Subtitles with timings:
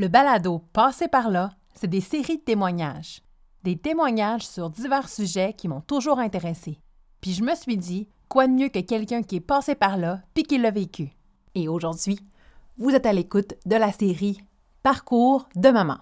[0.00, 3.20] Le balado Passé par là, c'est des séries de témoignages.
[3.64, 6.78] Des témoignages sur divers sujets qui m'ont toujours intéressé.
[7.20, 10.20] Puis je me suis dit, quoi de mieux que quelqu'un qui est passé par là
[10.34, 11.08] puis qui l'a vécu.
[11.56, 12.20] Et aujourd'hui,
[12.76, 14.40] vous êtes à l'écoute de la série
[14.84, 15.98] Parcours de maman.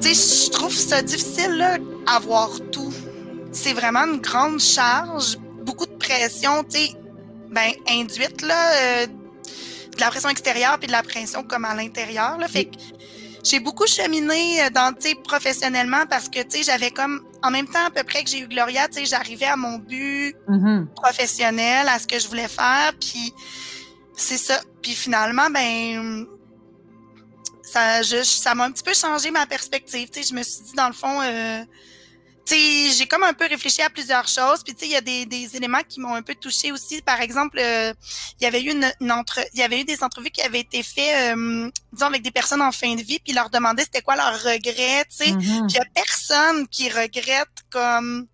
[0.00, 1.78] Tu sais, je trouve ça difficile là,
[2.08, 2.92] avoir tout.
[3.52, 5.38] C'est vraiment une grande charge,
[6.06, 6.92] pression, tu sais,
[7.50, 12.36] ben induite là, euh, de la pression extérieure puis de la pression comme à l'intérieur
[12.38, 12.48] là.
[12.48, 12.76] Fait que
[13.44, 17.50] j'ai beaucoup cheminé euh, dans, tu sais, professionnellement parce que, tu sais, j'avais comme, en
[17.50, 20.34] même temps à peu près que j'ai eu Gloria, tu sais, j'arrivais à mon but
[20.48, 20.94] Mm-hmm.
[20.94, 23.32] professionnel, à ce que je voulais faire, puis
[24.16, 24.60] c'est ça.
[24.82, 26.26] Puis finalement, ben,
[27.62, 30.08] ça, je, ça m'a un petit peu changé ma perspective.
[30.10, 31.62] Tu sais, je me suis dit dans le fond, euh,
[32.46, 34.62] j'ai comme un peu réfléchi à plusieurs choses.
[34.64, 37.00] Puis tu sais, il y a des, des éléments qui m'ont un peu touché aussi.
[37.02, 37.92] Par exemple, euh,
[38.40, 40.60] il y avait eu une, une entre, il y avait eu des entrevues qui avaient
[40.60, 43.82] été faites, euh, disons avec des personnes en fin de vie, puis ils leur demandaient
[43.84, 45.04] c'était quoi leur regret.
[45.10, 45.40] Tu sais, Mhm.
[45.40, 48.26] puis il y a personne qui regrette comme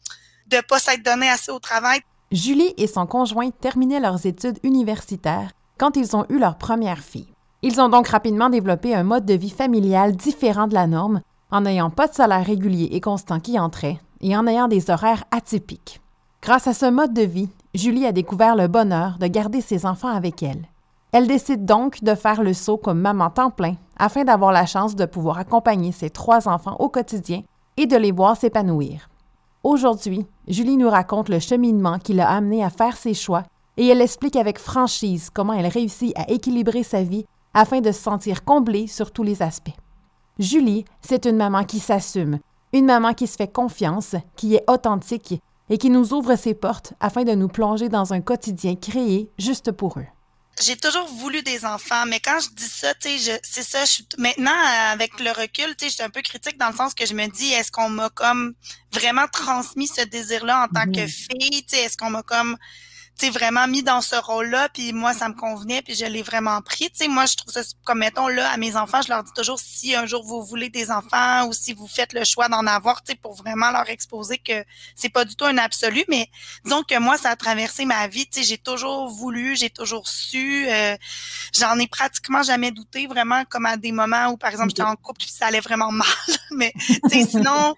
[0.49, 2.01] de pas s'être donné assez au travail.
[2.33, 7.33] Julie et son conjoint terminaient leurs études universitaires quand ils ont eu leur première fille.
[7.63, 11.63] Ils ont donc rapidement développé un mode de vie familial différent de la norme, en
[11.63, 16.01] n'ayant pas de salaire régulier et constant qui entrait et en ayant des horaires atypiques.
[16.43, 20.15] Grâce à ce mode de vie, Julie a découvert le bonheur de garder ses enfants
[20.15, 20.67] avec elle.
[21.13, 24.95] Elle décide donc de faire le saut comme maman temps plein afin d'avoir la chance
[24.95, 27.43] de pouvoir accompagner ses trois enfants au quotidien
[27.77, 29.09] et de les voir s'épanouir.
[29.63, 33.43] Aujourd'hui, Julie nous raconte le cheminement qui l'a amenée à faire ses choix
[33.77, 38.01] et elle explique avec franchise comment elle réussit à équilibrer sa vie afin de se
[38.01, 39.77] sentir comblée sur tous les aspects.
[40.41, 42.39] Julie, c'est une maman qui s'assume,
[42.73, 45.35] une maman qui se fait confiance, qui est authentique
[45.69, 49.71] et qui nous ouvre ses portes afin de nous plonger dans un quotidien créé juste
[49.71, 50.07] pour eux.
[50.61, 53.85] j'ai toujours voulu des enfants, mais quand je dis ça, tu sais, je- c'est ça,
[53.87, 54.53] je suis maintenant
[54.93, 57.27] avec le recul, tu sais, j'étais un peu critique dans le sens que je me
[57.29, 58.53] dis, est-ce qu'on m'a comme
[58.93, 62.59] vraiment transmis ce désir-là en tant que fille, tu sais, est-ce qu'on m'a comme
[63.29, 66.91] vraiment mis dans ce rôle-là, puis moi, ça me convenait, puis je l'ai vraiment pris.
[66.91, 69.33] Tu sais, moi, je trouve ça comme, mettons, là, à mes enfants, je leur dis
[69.35, 72.67] toujours, si un jour vous voulez des enfants ou si vous faites le choix d'en
[72.67, 74.65] avoir, tu sais, pour vraiment leur exposer que
[74.97, 76.29] c'est pas du tout un absolu, mais
[76.65, 78.27] disons que moi, ça a traversé ma vie.
[78.27, 80.67] Tu sais, j'ai toujours voulu, j'ai toujours su.
[80.71, 80.97] euh,
[81.53, 84.97] J'en ai pratiquement jamais douté, vraiment, comme à des moments où, par exemple, j'étais en
[84.97, 86.07] couple puis ça allait vraiment mal.
[86.53, 86.73] Mais
[87.11, 87.75] sinon,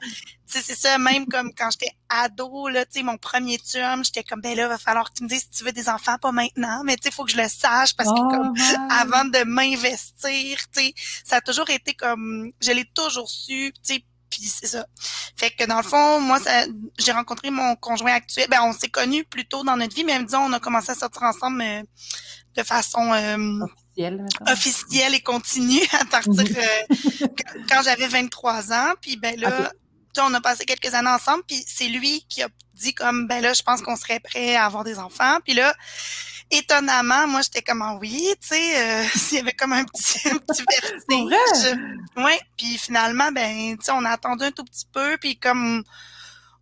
[0.61, 4.41] c'est ça, même comme quand j'étais ado, là, tu sais, mon premier chum, j'étais comme,
[4.41, 6.83] ben là, va falloir que tu me dises si tu veux des enfants, pas maintenant,
[6.85, 8.53] mais tu sais, faut que je le sache parce que comme
[8.91, 13.95] avant de m'investir, tu sais, ça a toujours été comme, je l'ai toujours su, tu
[13.95, 14.87] sais, puis c'est ça.
[15.37, 16.65] Fait que dans le fond, moi, ça,
[16.99, 18.47] j'ai rencontré mon conjoint actuel.
[18.51, 20.95] Ben, on s'est connus plus tôt dans notre vie, mais disons, on a commencé à
[20.95, 21.83] sortir ensemble euh,
[22.57, 23.61] de façon euh,
[23.95, 24.53] Officiel, mettons.
[24.53, 28.93] officielle et continue à partir euh, quand- quand j'avais 23 ans.
[29.03, 29.71] Puis ben là.
[30.19, 31.43] On a passé quelques années ensemble.
[31.47, 34.67] Puis c'est lui qui a dit comme ben là, je pense qu'on serait prêt à
[34.67, 35.39] avoir des enfants.
[35.45, 35.75] Puis là,
[36.51, 40.29] étonnamment, moi j'étais comme ah oui, tu sais, euh, il y avait comme un petit,
[40.29, 40.63] un petit
[41.09, 41.79] vertige.
[42.17, 42.41] Ouais.
[42.57, 45.17] Puis finalement, ben tu sais, on a attendu un tout petit peu.
[45.19, 45.83] Puis comme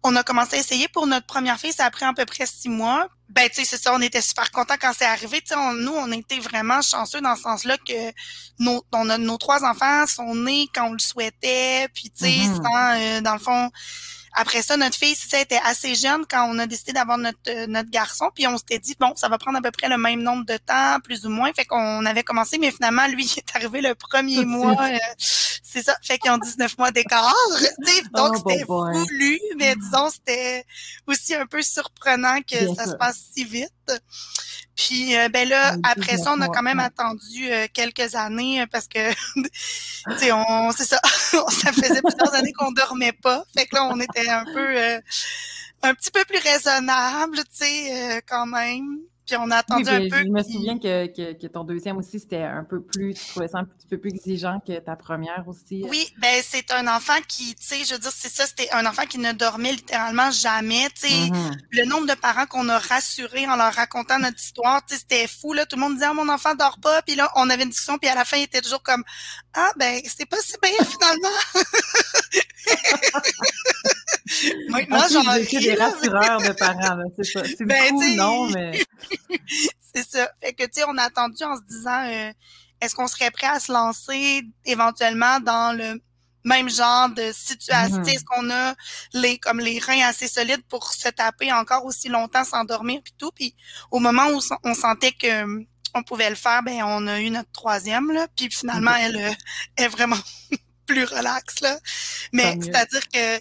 [0.03, 2.47] on a commencé à essayer pour notre première fille, ça a pris à peu près
[2.47, 3.09] six mois.
[3.29, 5.41] Ben, tu sais, c'est ça, on était super contents quand c'est arrivé.
[5.41, 8.13] Tu sais, nous, on était vraiment chanceux dans ce sens-là que
[8.59, 11.87] nos, on a- nos trois enfants sont nés quand on le souhaitait.
[11.95, 12.57] Puis, tu sais, Mhm.
[12.57, 13.71] sans, euh, dans le fond,
[14.33, 17.67] après ça, notre fille, ça était assez jeune quand on a décidé d'avoir notre, euh,
[17.67, 18.31] notre garçon.
[18.35, 20.57] Puis, on s'était dit, bon, ça va prendre à peu près le même nombre de
[20.57, 21.53] temps, plus ou moins.
[21.53, 24.77] Fait qu'on avait commencé, mais finalement, lui, il est arrivé le premier mois.
[24.83, 25.97] euh, c'est ça.
[26.03, 27.35] Fait qu'ils ont 19 mois d'écart.
[27.85, 30.65] Sais, Donc, Oh, c'était voulu, mais disons, c'était
[31.07, 32.93] aussi un peu surprenant que Bien ça sûr.
[32.93, 33.71] se passe si vite.
[34.81, 36.85] Puis euh, ben là, Ouais, après ça, on a 19 quand même ouais.
[36.85, 42.35] attendu euh, quelques années euh, parce que tu sais, on c'est ça, ça faisait plusieurs
[42.35, 43.45] années qu'on dormait pas.
[43.55, 44.99] Fait que là, on était un peu euh,
[45.83, 49.01] un petit peu plus raisonnable, tu sais, euh, quand même.
[49.31, 50.19] Puis on a attendu Oui, un puis peu.
[50.25, 53.47] je me souviens que, que, que ton deuxième aussi, c'était un peu plus, tu trouvais
[53.47, 55.85] ça un petit peu plus exigeant que ta première aussi.
[55.89, 58.85] Oui, ben c'est un enfant qui, tu sais, je veux dire, c'est ça, c'était un
[58.87, 61.31] enfant qui ne dormait littéralement jamais, tu sais.
[61.31, 61.57] Mhm.
[61.71, 65.29] le nombre de parents qu'on a rassurés en leur racontant notre histoire, tu sais, c'était
[65.29, 65.65] fou là.
[65.65, 67.99] Tout le monde disait ah, mon enfant dort pas, puis là on avait une discussion,
[67.99, 69.05] puis à la fin il était toujours comme
[69.55, 71.29] ah ben c'est pas si bien finalement.
[74.69, 77.43] Maintenant j'en ris, des rassureurs de parents, là, c'est ça.
[77.45, 78.81] C'est Ben, beaucoup, non, mais...
[79.95, 80.31] c'est ça.
[80.43, 82.33] Fait que tu sais on a attendu en se disant euh,
[82.81, 86.01] est-ce qu'on serait prêt à se lancer éventuellement dans le
[86.45, 88.03] même genre de situation.
[88.03, 88.75] Est-ce qu'on a
[89.13, 93.31] les comme les reins assez solides pour se taper encore aussi longtemps, s'endormir puis tout.
[93.35, 93.55] Puis
[93.91, 97.31] au moment où on sentait que hum, on pouvait le faire, ben on a eu
[97.31, 98.27] notre troisième là.
[98.37, 99.33] Puis finalement, elle euh,
[99.77, 100.19] est vraiment
[100.87, 101.79] plus relaxe là.
[102.33, 103.41] Mais c'est-à-dire que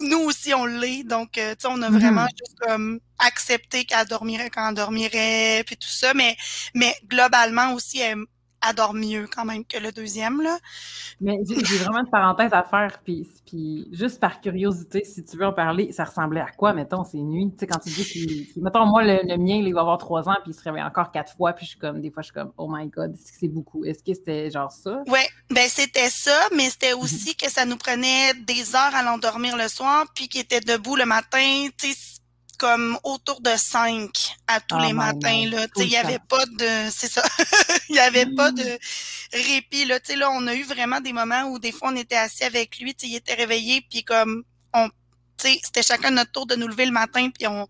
[0.00, 2.38] nous aussi on l'est, donc euh, tu sais on a vraiment mm-hmm.
[2.44, 6.36] juste comme accepté qu'elle dormirait quand elle dormirait puis tout ça, mais
[6.74, 8.24] mais globalement aussi elle,
[8.60, 10.42] adore mieux quand même que le deuxième.
[10.42, 10.58] Là.
[11.20, 15.46] Mais j'ai vraiment une parenthèse à faire, puis, puis juste par curiosité, si tu veux
[15.46, 17.50] en parler, ça ressemblait à quoi, mettons, ces nuits?
[17.52, 18.04] Tu sais, quand tu dis
[18.54, 21.10] que, mettons, moi, le, mien, il va avoir trois ans, puis il se réveille encore
[21.10, 23.48] quatre fois, puis je suis comme, des fois, je suis comme, oh my God, c'est
[23.48, 23.84] beaucoup?
[23.84, 25.02] Est-ce que c'était genre ça?
[25.06, 25.20] Oui,
[25.50, 27.00] ben c'était ça, mais c'était mhm.
[27.00, 30.96] aussi que ça nous prenait des heures à l'endormir le soir, puis qu'il était debout
[30.96, 32.09] le matin, tu sais,
[32.60, 35.46] comme autour de 5 à tous oh les matins.
[35.50, 35.66] Là.
[35.78, 36.90] Il n'y avait pas de.
[36.90, 37.24] C'est ça.
[37.88, 38.78] Il n'y avait pas de mm.
[39.32, 39.86] répit.
[39.86, 39.98] Là.
[40.04, 42.78] sais là, on a eu vraiment des moments où des fois on était assis avec
[42.78, 44.90] lui, il était réveillé, puis comme on
[45.38, 47.66] c'était chacun notre tour de nous lever le matin, puis on,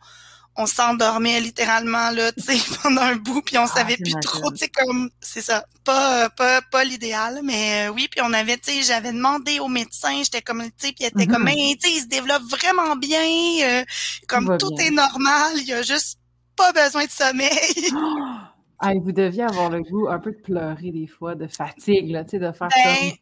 [0.56, 2.30] on s'endormait littéralement là,
[2.82, 6.28] pendant un bout, puis on ah, savait plus trop, tu sais, comme c'est ça, pas
[6.30, 10.22] pas pas l'idéal, mais euh, oui, puis on avait, tu sais, j'avais demandé au médecin,
[10.22, 13.20] j'étais comme, tu sais, puis il était comme, tu sais, il se développe vraiment bien,
[13.62, 13.84] euh,
[14.28, 16.18] comme tout, est normal, il y a juste
[16.56, 17.90] pas besoin de sommeil.
[18.78, 22.24] ah, vous deviez avoir le goût un peu de pleurer des fois, de fatigue, là,
[22.24, 23.16] tu sais, de faire ben, ça.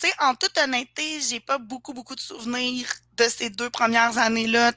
[0.00, 4.18] Tu sais, en toute honnêteté, j'ai pas beaucoup, beaucoup de souvenirs de ces deux premières
[4.18, 4.72] années-là.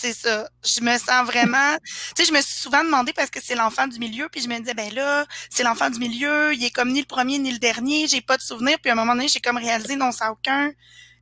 [0.00, 0.48] C'est ça.
[0.64, 1.76] Je me sens vraiment.
[1.84, 4.48] tu sais, je me suis souvent demandé parce que c'est l'enfant du milieu, puis je
[4.48, 7.52] me disais, ben là, c'est l'enfant du milieu, il est comme ni le premier ni
[7.52, 8.78] le dernier, j'ai pas de souvenir.
[8.80, 10.72] Puis à un moment donné, j'ai comme réalisé, non, ça n'a aucun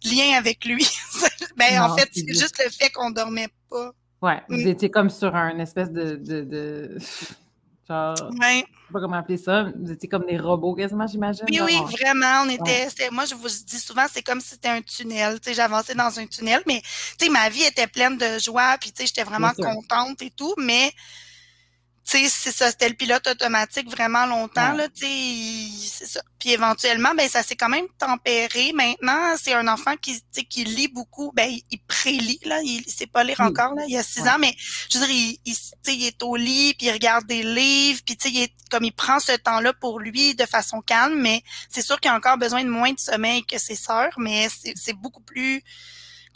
[0.05, 0.87] lien avec lui.
[1.57, 3.91] ben, en fait, c'est juste le fait qu'on dormait pas.
[4.23, 4.69] Ouais, vous mm.
[4.69, 6.99] étiez comme sur un espèce de, de, de...
[7.89, 8.65] Genre, ouais.
[8.89, 9.67] Je sais pas comment appeler ça.
[9.79, 11.45] Vous étiez comme des robots quasiment, j'imagine.
[11.51, 12.45] Oui, oui, vraiment.
[12.47, 15.39] On était, moi, je vous dis souvent, c'est comme si c'était un tunnel.
[15.47, 16.81] J'avançais dans un tunnel, mais
[17.31, 20.91] ma vie était pleine de joie, puis j'étais vraiment contente et tout, mais
[22.11, 26.23] c'est ça, c'était le pilote automatique vraiment longtemps, là, tu sais, c'est ça.
[26.39, 28.73] Puis éventuellement, ben ça s'est quand même tempéré.
[28.73, 33.25] Maintenant, c'est un enfant qui, qui lit beaucoup, ben il, prélit, là, il sait pas
[33.25, 34.55] lire encore, là, il y a six ans, mais
[34.91, 35.57] je veux dire, il, il,
[35.95, 39.21] il est au lit, puis il regarde des livres, puis il est, comme il prend
[39.21, 42.71] ce temps-là pour lui de façon calme, mais c'est sûr qu'il a encore besoin de
[42.71, 45.63] moins de sommeil que ses sœurs, mais c'est beaucoup plus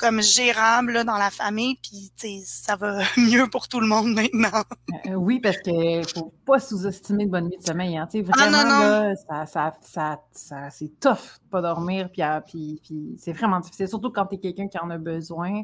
[0.03, 2.11] comme gérable dans la famille, puis
[2.45, 4.65] ça va mieux pour tout le monde maintenant.
[5.07, 7.97] Euh, euh, oui, parce qu'il faut pas sous-estimer de bonne nuit de sommeil.
[7.97, 8.09] Hein.
[8.13, 13.15] Ah, vraiment, Là, ça, ça, ça, ça c'est tough de pas dormir, ah, puis, puis,
[13.17, 15.63] c'est vraiment difficile, surtout quand tu es quelqu'un qui en a besoin.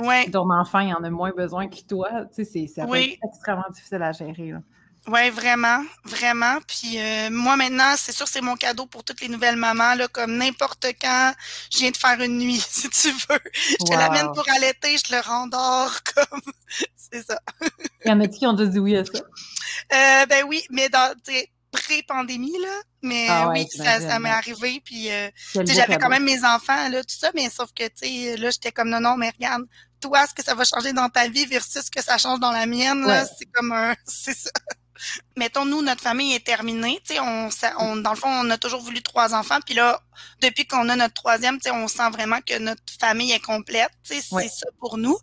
[0.00, 0.28] Ouais.
[0.30, 2.24] Ton enfant, il en a moins besoin que toi.
[2.32, 4.52] C'est, extrêmement difficile à gérer.
[4.52, 4.60] Là.
[5.06, 6.58] Oui, vraiment, vraiment.
[6.66, 10.08] Puis euh, moi maintenant, c'est sûr, c'est mon cadeau pour toutes les nouvelles mamans, là,
[10.08, 11.34] comme n'importe quand,
[11.70, 13.40] je viens de faire une nuit, si tu veux.
[13.54, 16.40] Je te l'amène pour allaiter, je le rendors, comme
[16.96, 17.38] c'est ça.
[18.04, 19.12] Il y en a qui ont déjà dit oui à ça?
[19.92, 21.14] Euh, ben oui, mais dans
[21.70, 22.80] pré-pandémie, là.
[23.02, 24.80] Mais ah oui, ça, ça m'est arrivé.
[24.82, 25.28] Puis euh,
[25.66, 28.72] j'avais quand même mes enfants, là, tout ça, mais sauf que tu sais, là, j'étais
[28.72, 29.64] comme non, non, mais regarde,
[30.00, 32.52] toi, ce que ça va changer dans ta vie versus ce que ça change dans
[32.52, 33.94] la mienne, là, c'est comme un.
[34.06, 34.50] C'est ça
[35.36, 37.00] mettons, nous, notre famille est terminée.
[37.06, 37.48] Tu sais, on,
[37.78, 39.58] on, dans le fond, on a toujours voulu trois enfants.
[39.64, 40.00] Puis là,
[40.40, 43.90] depuis qu'on a notre troisième, tu sais, on sent vraiment que notre famille est complète.
[44.08, 45.18] Tu sais, c'est ça pour nous.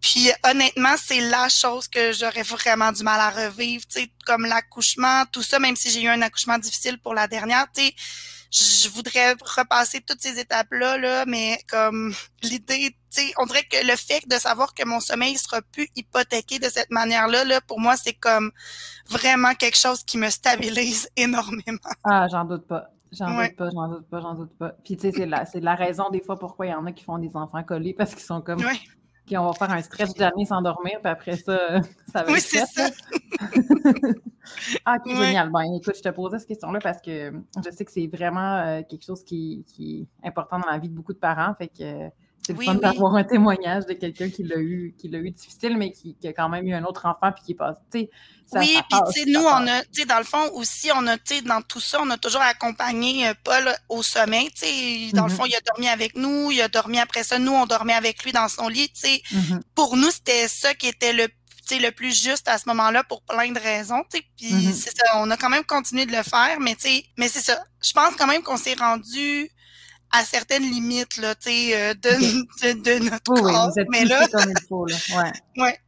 [0.00, 3.84] Puis honnêtement, c'est la chose que j'aurais vraiment du mal à revivre.
[3.86, 7.26] Tu sais, comme l'accouchement, tout ça, même si j'ai eu un accouchement difficile pour la
[7.28, 7.94] dernière, tu sais,
[8.54, 13.84] je voudrais repasser toutes ces étapes-là, là, mais comme l'idée, tu sais, on dirait que
[13.84, 17.80] le fait de savoir que mon sommeil sera plus hypothéqué de cette manière-là, là, pour
[17.80, 18.52] moi, c'est comme
[19.08, 21.78] vraiment quelque chose qui me stabilise énormément.
[22.04, 22.90] Ah, j'en doute pas.
[23.10, 24.70] J'en doute pas, j'en doute pas, j'en doute pas.
[24.84, 27.04] Puis, tu sais, c'est la, la raison des fois pourquoi il y en a qui
[27.04, 28.60] font des enfants collés parce qu'ils sont comme.
[29.26, 31.80] Qui on va faire un stretch de s'endormir, puis après ça,
[32.12, 32.88] ça va oui, c'est ça.
[34.84, 35.50] ah, ok, génial.
[35.50, 37.32] Bon, écoute, je te posais cette question-là parce que
[37.64, 40.88] je sais que c'est vraiment euh, quelque chose qui, qui, est important dans la vie
[40.88, 41.54] de beaucoup de parents.
[41.54, 42.10] Fait que
[42.46, 45.78] c'est le fun d'avoir un témoignage de quelqu'un qui l'a eu, qui l'a eu difficile,
[45.78, 48.10] mais qui, a quand même eu un autre enfant puis qui est passé.
[48.46, 51.06] Ça, oui, puis tu sais, nous, on a, tu sais, dans le fond aussi, on
[51.06, 54.50] a, tu sais, dans tout ça, on a toujours accompagné euh, Paul au sommeil.
[54.50, 55.36] Tu sais, dans le mm-hmm.
[55.36, 57.38] fond, il a dormi avec nous, il a dormi après ça.
[57.38, 58.90] Nous, on dormait avec lui dans son lit.
[58.90, 59.60] Tu sais, mm-hmm.
[59.74, 61.28] pour nous, c'était ça qui était le
[61.70, 64.02] le plus juste à ce moment-là pour plein de raisons.
[64.10, 64.72] Puis mm-hmm.
[64.74, 66.76] c'est ça, on a quand même continué de le faire, mais
[67.16, 67.58] mais c'est ça.
[67.82, 69.50] Je pense quand même qu'on s'est rendu
[70.14, 72.08] à certaines limites là, euh, de,
[72.62, 73.66] de, de, notre oui, corps.
[73.66, 74.26] Oui, vous êtes mais là...
[74.28, 74.86] comme il faut.
[74.86, 74.96] Là.
[75.16, 75.32] Ouais.
[75.62, 75.78] ouais.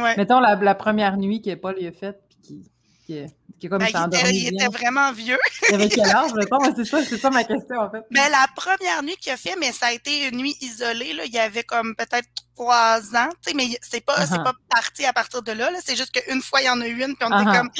[0.00, 0.16] ouais.
[0.16, 2.70] Mettons la, la, première nuit que Paul a faite, puis qui,
[3.06, 3.26] qui,
[3.60, 5.38] qui comme ben, il, était, il était, vraiment vieux.
[5.68, 6.30] il avait quel âge,
[6.74, 8.02] C'est ça, c'est ça ma question, en fait.
[8.10, 11.24] Ben, la première nuit qu'il a fait, mais ça a été une nuit isolée, là.
[11.26, 14.44] Il y avait comme peut-être trois ans, tu sais, mais c'est pas, c'est uh-huh.
[14.44, 15.78] pas parti à partir de là, là.
[15.84, 17.58] C'est juste qu'une fois, il y en a eu une, puis on était uh-huh.
[17.58, 17.70] comme,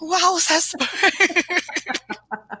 [0.08, 0.84] waouh, ça se peut!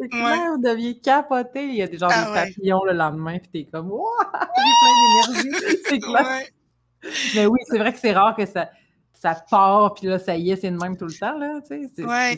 [0.00, 1.64] c'est clair, vous deviez capoter.
[1.64, 4.72] Il y a des gens ah, de papillons le lendemain, puis t'es comme, waouh, j'ai
[4.80, 5.80] plein d'énergie.
[5.88, 6.42] c'est clair.
[7.34, 8.70] Mais oui, c'est vrai que c'est rare que ça,
[9.22, 11.88] ça part, puis là, ça y est, c'est le même tout le temps, là, tu
[11.94, 12.04] sais.
[12.04, 12.36] Ouais.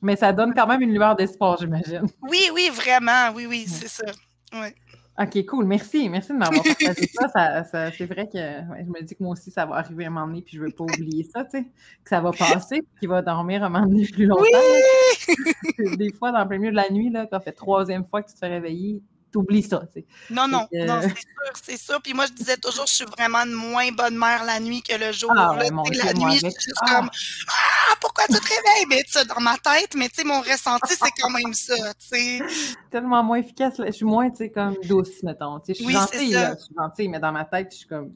[0.00, 2.06] Mais ça donne quand même une lueur d'espoir, j'imagine.
[2.22, 4.10] Oui, oui, vraiment, oui, oui, c'est ça.
[4.54, 4.74] Ouais.
[5.20, 5.66] OK, cool.
[5.66, 6.08] Merci.
[6.08, 7.64] Merci de m'avoir partagé ça.
[7.64, 10.10] ça, c'est vrai que je me dis que moi aussi, ça va arriver à un
[10.10, 12.80] moment donné, puis je ne veux pas oublier ça, tu sais, que ça va passer,
[12.80, 14.42] puis qu'il va dormir un moment donné plus longtemps.
[14.48, 15.96] Oui!
[15.98, 18.28] Des fois, dans le plein milieu de la nuit, là, quand fait troisième fois que
[18.28, 19.82] tu te fais réveiller, t'oublies ça.
[20.30, 21.98] Non, non, non, c'est sûr, c'est ça.
[22.00, 24.94] Puis moi, je disais toujours, je suis vraiment une moins bonne mère la nuit que
[24.96, 25.32] le jour.
[25.34, 26.94] Ah, mon la nuit, je suis ah.
[26.94, 27.10] comme
[27.48, 28.86] Ah, pourquoi tu te réveilles?
[28.88, 31.74] Mais tu dans ma tête, mais tu sais, mon ressenti, c'est quand même ça.
[31.94, 32.40] tu sais.
[32.90, 33.74] Tellement moins efficace.
[33.78, 35.60] Je suis moins, tu sais, comme douce, mettons.
[35.66, 38.12] Je suis gentille, là, je suis gentille, mais dans ma tête, je suis comme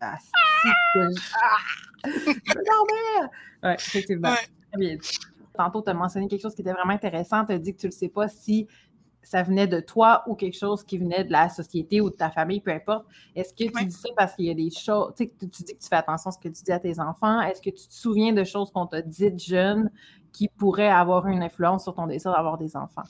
[0.00, 0.16] ah,
[0.64, 1.58] ah!
[3.62, 4.34] Ouais, effectivement.
[4.72, 4.96] Très bien
[5.56, 7.44] Tantôt, tu as mentionné quelque chose qui était vraiment intéressant.
[7.44, 8.66] Tu as dit que tu ne sais pas si
[9.22, 12.30] ça venait de toi ou quelque chose qui venait de la société ou de ta
[12.30, 13.06] famille, peu importe.
[13.34, 15.74] Est-ce que tu dis ça parce qu'il y a des choses, tu sais, tu dis
[15.74, 17.40] que tu fais attention à ce que tu dis à tes enfants?
[17.42, 19.90] Est-ce que tu te souviens de choses qu'on t'a dites jeune
[20.32, 23.04] qui pourrait avoir une influence sur ton désir d'avoir des enfants?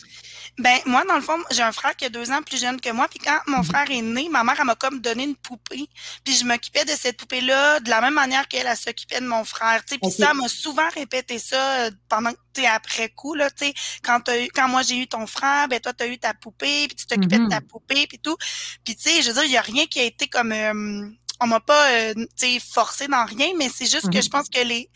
[0.58, 2.90] Ben moi, dans le fond, j'ai un frère qui est deux ans plus jeune que
[2.90, 3.06] moi.
[3.08, 5.88] Puis quand mon frère est né, ma mère, elle m'a comme donné une poupée.
[6.24, 9.82] Puis je m'occupais de cette poupée-là de la même manière qu'elle s'occupait de mon frère.
[9.86, 14.28] Puis ça m'a souvent répété ça euh, pendant tu après coup là, tu sais, quand
[14.54, 17.06] quand moi j'ai eu ton frère, ben toi tu as eu ta poupée, puis tu
[17.06, 17.66] t'occupais de ta mhm.
[17.66, 18.36] poupée puis tout.
[18.84, 21.08] Puis tu sais, je veux dire, il y a rien qui a été comme euh,
[21.40, 22.14] on m'a pas euh,
[22.61, 24.23] forcé dans rien, mais c'est juste que mhm.
[24.23, 24.90] je pense que les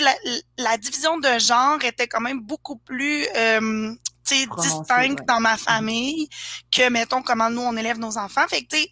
[0.00, 0.14] la,
[0.58, 3.94] la division de genre était quand même beaucoup plus euh,
[4.58, 6.28] distincte dans ma famille
[6.72, 8.46] que mettons comment nous on élève nos enfants.
[8.48, 8.88] Fait que tu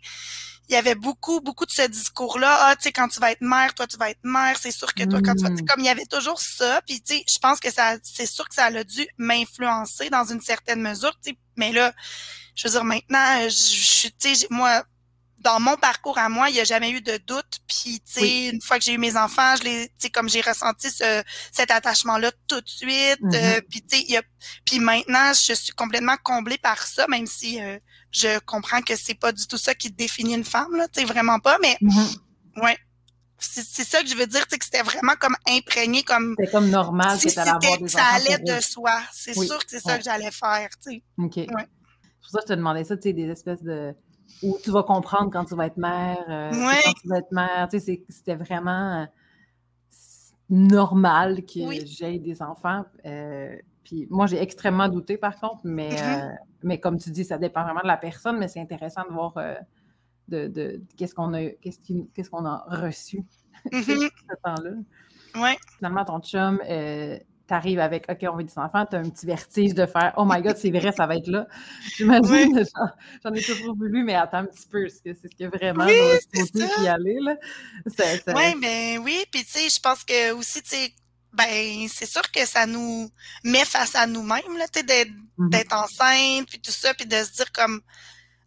[0.68, 2.56] il y avait beaucoup, beaucoup de ce discours-là.
[2.62, 4.56] Ah, tu sais, quand tu vas être mère, toi, tu vas être mère.
[4.58, 5.50] C'est sûr que toi, quand tu vas...
[5.50, 5.66] Mm.
[5.66, 6.80] Comme il y avait toujours ça.
[6.86, 10.24] Puis, tu sais, je pense que ça, c'est sûr que ça a dû m'influencer dans
[10.24, 11.12] une certaine mesure.
[11.22, 11.92] Tu sais, mais là,
[12.54, 14.82] je veux dire, maintenant, je suis, tu sais, moi,
[15.42, 17.60] dans mon parcours à moi, il n'y a jamais eu de doute.
[17.66, 20.28] Puis, tu sais, une fois que j'ai eu mes enfants, je les, tu sais, comme
[20.28, 21.22] j'ai ressenti ce,
[21.52, 23.18] cet attachement-là tout de suite.
[23.22, 23.62] Euh, mm-hmm.
[23.68, 24.22] puis, tu sais,
[24.64, 27.78] puis maintenant, je suis complètement comblée par ça, même si euh,
[28.10, 31.06] je comprends que c'est pas du tout ça qui définit une femme, là, tu sais,
[31.06, 31.58] vraiment pas.
[31.60, 32.62] Mais, mm-hmm.
[32.64, 32.78] ouais.
[33.44, 36.36] C'est ça que je veux dire, tu sais, que c'était vraiment comme imprégné, comme.
[36.38, 39.02] C'est comme normal que avoir des Ça allait de soi.
[39.12, 41.02] C'est sûr que c'est ça que j'allais faire, tu sais.
[41.18, 41.36] OK.
[41.38, 41.46] Ouais.
[41.48, 43.92] C'est pour ça que je te demandais ça, tu sais, des espèces de
[44.42, 46.24] où tu vas comprendre quand tu vas être mère.
[46.28, 49.06] Euh, quand tu vas être mère, tu sais, c'était vraiment euh,
[50.50, 52.84] normal que j'aie des enfants.
[53.06, 56.36] Euh, puis moi, j'ai extrêmement douté par contre, mais, mm-hmm.
[56.64, 59.34] mais comme tu dis, ça dépend vraiment de la personne, mais c'est intéressant de voir
[60.28, 63.24] de, qu'est-ce qu'on a, qu'est-ce qu'on a reçu
[63.72, 64.10] mm-hmm.
[64.30, 64.70] ce temps-là.
[65.40, 65.56] Ouais.
[65.78, 66.60] Finalement, ton chum,
[67.52, 70.24] t'arrives avec OK, on veut des enfants, tu as un petit vertige de faire Oh
[70.26, 71.46] my God, c'est vrai, ça va être là.
[71.96, 72.64] J'imagine,
[73.22, 75.92] j'en ai toujours voulu, mais attends un petit peu, c'est ce que vraiment oui,
[76.82, 77.18] y aller.
[77.20, 77.34] Là?
[78.34, 80.94] Oui, mais oui, puis tu sais, je pense que aussi, tu sais,
[81.34, 83.10] ben c'est sûr que ça nous
[83.44, 85.74] met face à nous-mêmes, là, tu sais, d'être mm-hmm.
[85.74, 87.82] enceinte, puis tout ça, puis de se dire comme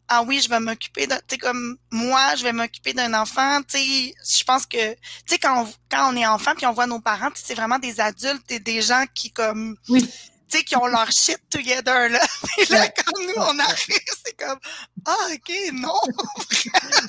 [0.07, 3.77] ah oui, je vais m'occuper de, tu comme moi, je vais m'occuper d'un enfant, tu
[3.77, 6.87] sais, je pense que, tu sais, quand on, quand on est enfant puis on voit
[6.87, 10.01] nos parents, c'est vraiment des adultes et des gens qui, comme, oui.
[10.03, 12.19] tu sais, qui ont leur shit together, là.
[12.57, 14.59] Puis là, quand nous, on arrive, c'est comme,
[15.05, 15.89] ah, OK, non.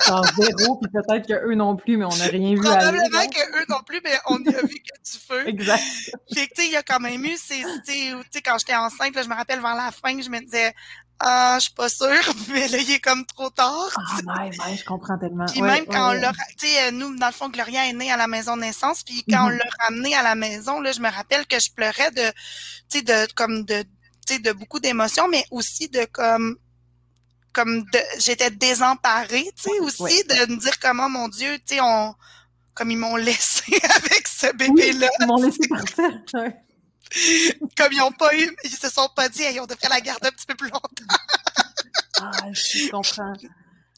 [0.09, 3.81] en zéro, puis peut-être qu'eux non plus, mais on n'a rien vu Probablement qu'eux non
[3.85, 5.47] plus, mais on y a vu que du feu.
[5.47, 5.83] Exact.
[6.33, 9.15] Fait que, tu sais, il y a quand même eu, tu sais, quand j'étais enceinte,
[9.15, 10.73] là, je me rappelle vers la fin, je me disais,
[11.19, 12.07] ah, je suis pas sûre,
[12.49, 13.89] mais là, il est comme trop tard.
[13.97, 15.45] Ah, ouais, ouais, je comprends tellement.
[15.45, 18.17] Puis même quand on l'a, tu sais, nous, dans le fond, Gloria est née à
[18.17, 19.57] la maison de naissance, puis quand on mm-hmm.
[19.57, 22.29] l'a ramenée à la maison, là, je me rappelle que je pleurais de,
[22.89, 26.57] tu sais, de, comme de, tu sais, de beaucoup d'émotions, mais aussi de comme,
[27.51, 31.81] comme de, j'étais désemparée, tu sais, aussi de me dire comment, mon Dieu, tu sais,
[31.81, 32.13] on,
[32.75, 33.63] comme ils m'ont laissé
[33.95, 35.09] avec ce bébé-là.
[35.19, 36.11] ils m'ont laissé partir,
[37.77, 40.27] Comme ils n'ont pas eu, ils se sont pas dit, hey, on devrait la garder
[40.27, 41.15] un petit peu plus longtemps.
[42.21, 43.33] ah, je comprends.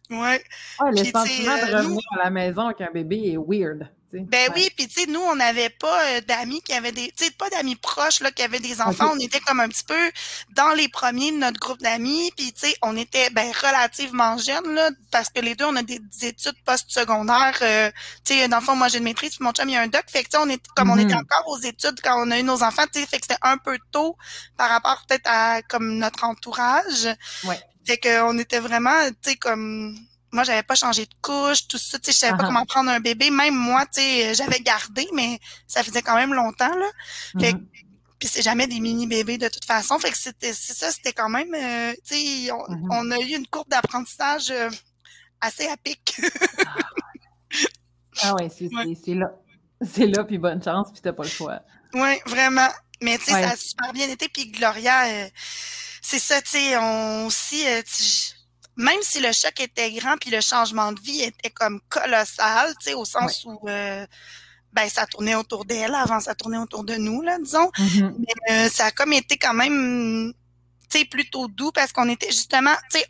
[0.09, 0.43] Ouais.
[0.81, 3.89] ouais le sentiment de revenir à la maison avec un bébé est weird.
[4.11, 7.25] Ben oui, puis tu sais, nous, on n'avait pas euh, d'amis qui avaient des, tu
[7.25, 9.11] sais, pas d'amis proches là qui avaient des enfants.
[9.13, 10.11] On était comme un petit peu
[10.55, 14.73] dans les premiers de notre groupe d'amis, puis tu sais, on était ben relativement jeunes
[14.73, 17.59] là, parce que les deux, on a des, études post-secondaires.
[17.61, 17.91] Euh,
[18.25, 19.87] tu sais, dans le fond, moi j'ai une maîtrise, puis mon chum il a un
[19.87, 21.21] doc, fait que on est comme on était mm-hmm.
[21.21, 23.57] encore aux études quand on a eu nos enfants, tu sais, fait que c'était un
[23.57, 24.17] peu tôt
[24.57, 27.07] par rapport peut-être à comme notre entourage.
[27.43, 27.59] Ouais.
[27.85, 29.97] Fait qu'on était vraiment, tu sais, comme
[30.31, 32.91] moi, j'avais pas changé de couche, tout ça, tu sais, je savais pas comment prendre
[32.91, 33.31] un bébé.
[33.31, 36.87] Même moi, tu sais, j'avais gardé, mais ça faisait quand même longtemps, là.
[37.39, 37.65] Fait uh-huh.
[38.19, 39.97] puis c'est jamais des mini-bébés de toute façon.
[39.97, 42.87] Fait que c'était, c'est ça, c'était quand même, euh, tu sais, uh-huh.
[42.91, 44.69] on, a eu une courbe d'apprentissage euh,
[45.41, 46.21] assez à pic.
[48.21, 48.69] ah ouais, c'est,
[49.15, 49.31] là.
[49.81, 51.61] C'est là, puis bonne chance, puis t'as pas le choix.
[51.93, 52.67] Oui, vraiment.
[53.01, 54.27] Mais tu sais, ça a super bien été.
[54.27, 55.29] Puis Gloria, euh,
[56.01, 57.65] c'est ça, tu sais, on aussi,
[58.75, 62.89] même si le choc était grand puis le changement de vie était comme colossal, tu
[62.89, 64.05] sais, au sens où euh,
[64.71, 67.69] ben ça tournait autour d'elle avant ça tournait autour de nous là, disons.
[67.77, 68.13] Mm-hmm.
[68.19, 70.33] Mais euh, ça a comme été quand même
[70.89, 73.05] tu sais plutôt doux parce qu'on était justement, tu sais,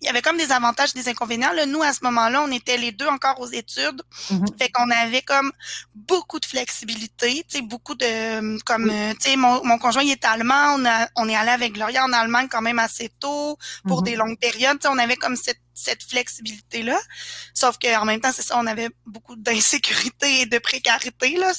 [0.00, 1.52] il y avait comme des avantages, des inconvénients.
[1.52, 4.02] Là, nous, à ce moment-là, on était les deux encore aux études.
[4.30, 4.58] Mm-hmm.
[4.58, 5.52] Fait qu'on avait comme
[5.94, 10.10] beaucoup de flexibilité, tu sais, beaucoup de comme euh, tu sais, mon, mon conjoint il
[10.10, 13.58] est allemand, on a on est allé avec Gloria en Allemagne quand même assez tôt
[13.86, 14.04] pour mm-hmm.
[14.04, 14.78] des longues périodes.
[14.78, 16.98] Tu sais, on avait comme cette cette flexibilité là.
[17.54, 21.52] Sauf qu'en même temps, c'est ça, on avait beaucoup d'insécurité et de précarité là,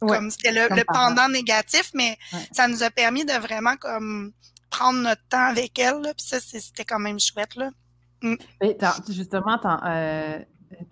[0.00, 2.18] comme c'était le, pendant négatif, mais
[2.52, 4.32] ça nous a permis de vraiment comme
[4.72, 6.02] prendre notre temps avec elle.
[6.02, 7.54] puis ça, c'était quand même chouette.
[7.56, 7.70] Là.
[8.22, 8.36] Mm.
[9.10, 10.38] justement, t'en, euh,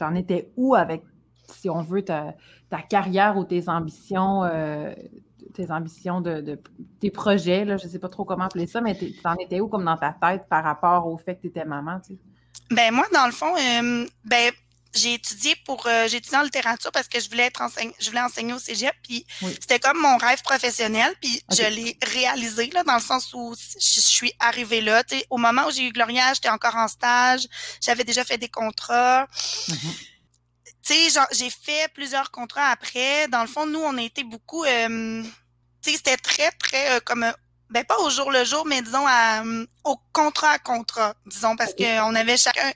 [0.00, 1.02] en étais où avec,
[1.48, 2.34] si on veut, ta,
[2.88, 4.92] carrière ou tes ambitions, euh,
[5.54, 6.60] tes ambitions de,
[7.00, 9.68] tes projets, là, je ne sais pas trop comment appeler ça, mais t'en étais où
[9.68, 12.00] comme dans ta tête par rapport au fait que tu étais maman?
[12.00, 12.18] Tu
[12.70, 14.52] Ben moi, dans le fond, euh, ben
[14.94, 18.08] j'ai étudié pour euh, j'ai étudié en littérature parce que je voulais être enseigne, je
[18.08, 19.24] voulais enseigner au Cégep puis
[19.60, 24.00] c'était comme mon rêve professionnel puis je l'ai réalisé là dans le sens où je,
[24.00, 27.46] suis arrivée là tu sais au moment où j'ai eu Gloria j'étais encore en stage
[27.80, 29.26] j'avais déjà fait des contrats.
[29.68, 29.94] Mm-hmm.
[30.86, 33.28] tu sais j'ai fait plusieurs contrats après.
[33.28, 35.22] Dans le fond nous on a été beaucoup euh,
[35.82, 37.32] tu sais c'était très très euh, comme
[37.70, 39.42] ben pas au jour le jour, mais disons à,
[39.84, 42.70] au contrat à contrat, disons, parce que on avait chacun.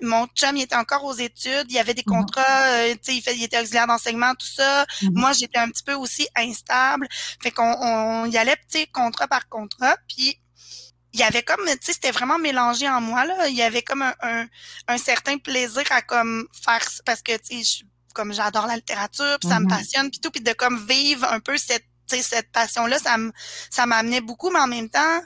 [0.00, 2.16] Mon chum, il était encore aux études, il y avait des mhm.
[2.16, 4.86] contrats, euh, tu sais, il, fait, il était auxiliaire d'enseignement, tout ça.
[5.02, 5.10] Mhm.
[5.14, 7.06] Moi, j'étais un petit peu aussi instable,
[7.42, 10.40] fait qu'on on y allait petit contrat par contrat, puis
[11.12, 13.48] il y avait comme, tu sais, c'était vraiment mélangé en moi là.
[13.48, 14.46] Il y avait comme un,
[14.88, 19.50] un, certain plaisir à comme faire, parce que tu sais, comme j'adore la littérature, puis
[19.50, 19.70] ça me mhm.
[19.70, 21.84] passionne, puis tout, puis de comme vivre un peu cette
[22.22, 23.16] cette passion-là, ça
[23.70, 25.20] ça m'amenait beaucoup, mais en même temps,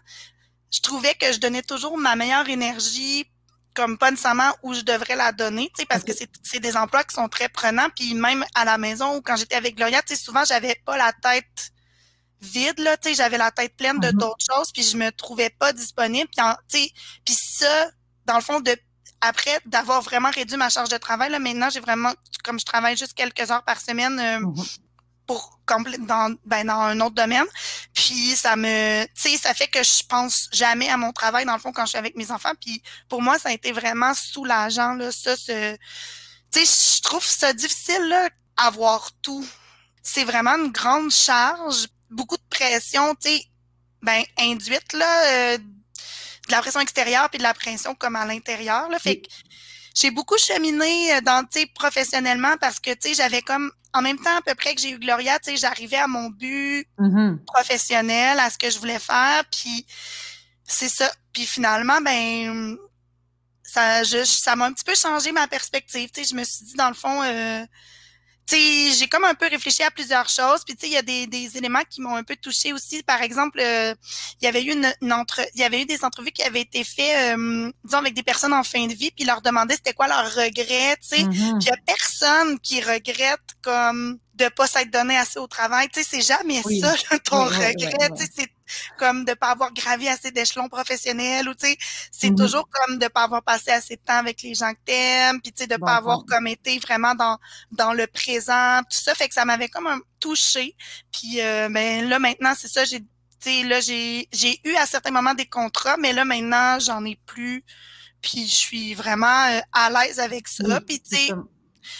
[0.71, 3.27] je trouvais que je donnais toujours ma meilleure énergie
[3.75, 7.05] comme pas nécessairement où je devrais la donner, tu sais, parce que c'est des emplois
[7.05, 7.89] qui sont très prenants.
[7.95, 10.97] Puis même à la maison ou quand j'étais avec Gloria, tu sais, souvent j'avais pas
[10.97, 11.73] la tête
[12.41, 14.19] vide là, tu sais, j'avais la tête pleine de mm-hmm.
[14.19, 16.29] d'autres choses, puis je me trouvais pas disponible.
[16.35, 16.93] Puis, tu sais,
[17.25, 17.91] puis ça,
[18.27, 18.77] dans le fond, de
[19.21, 22.13] après d'avoir vraiment réduit ma charge de travail, là, maintenant j'ai vraiment,
[22.45, 24.84] comme je travaille juste quelques heures par semaine, euh, mm-hmm
[25.27, 27.47] pour dans, ben, dans un autre domaine.
[27.93, 31.55] Puis ça me, tu sais, ça fait que je pense jamais à mon travail dans
[31.55, 32.53] le fond quand je suis avec mes enfants.
[32.61, 35.77] Puis pour moi, ça a été vraiment soulageant là, ça, ce,
[36.53, 39.47] tu sais, je trouve ça difficile là, avoir tout.
[40.03, 43.45] C'est vraiment une grande charge, beaucoup de pression, tu sais,
[44.03, 48.91] ben induite là, euh, de la pression extérieure puis de la pression comme à l'intérieur
[48.91, 48.99] là.
[48.99, 49.29] Fait que
[49.95, 54.03] j'ai beaucoup cheminé euh, dans, tu sais, professionnellement parce que, tu sais, j'avais comme en
[54.03, 56.87] même temps, à peu près que j'ai eu Gloria, tu sais, j'arrivais à mon but
[56.99, 57.45] mm-hmm.
[57.47, 59.87] professionnel, à ce que je voulais faire, puis
[60.65, 61.11] c'est ça.
[61.33, 62.77] Puis finalement, ben,
[63.63, 66.11] ça, je, ça m'a un petit peu changé ma perspective.
[66.13, 67.65] Tu sais, je me suis dit dans le fond, euh,
[68.51, 70.65] j'ai comme un peu réfléchi à plusieurs choses.
[70.65, 73.03] Puis tu sais, il y a des, des éléments qui m'ont un peu touché aussi.
[73.03, 73.95] Par exemple, euh,
[74.41, 76.85] il y avait eu une, entre, il y avait eu des entrevues qui avaient été
[76.85, 80.09] faites, euh, disons, avec des personnes en fin de vie, puis leur demandaient c'était quoi
[80.09, 81.23] leur regret, tu sais.
[81.23, 81.59] Mm-hmm.
[81.59, 85.89] Puis il y a personne qui regrette comme de pas s'être donné assez au travail.
[85.89, 86.95] Tu sais, c'est jamais ça
[87.25, 87.75] ton regret.
[88.17, 88.49] tu sais, c'est
[88.99, 91.77] comme de pas avoir gravi assez d'échelons professionnels ou tu sais,
[92.11, 92.37] c'est mm-hmm.
[92.37, 95.53] toujours comme de pas avoir passé assez de temps avec les gens que t'aimes, puis
[95.53, 97.39] tu sais, de pas avoir comme été vraiment dans
[97.73, 99.15] dans le présent, tout ça.
[99.15, 100.75] Fait que ça m'avait comme un touché.
[101.13, 103.03] Puis euh, ben là maintenant, c'est ça, j'ai
[103.65, 107.65] là j'ai j'ai eu à certains moments des contrats, mais là maintenant j'en ai plus.
[108.23, 110.81] Puis je suis vraiment euh, à l'aise avec ça.
[110.81, 111.31] puis tu sais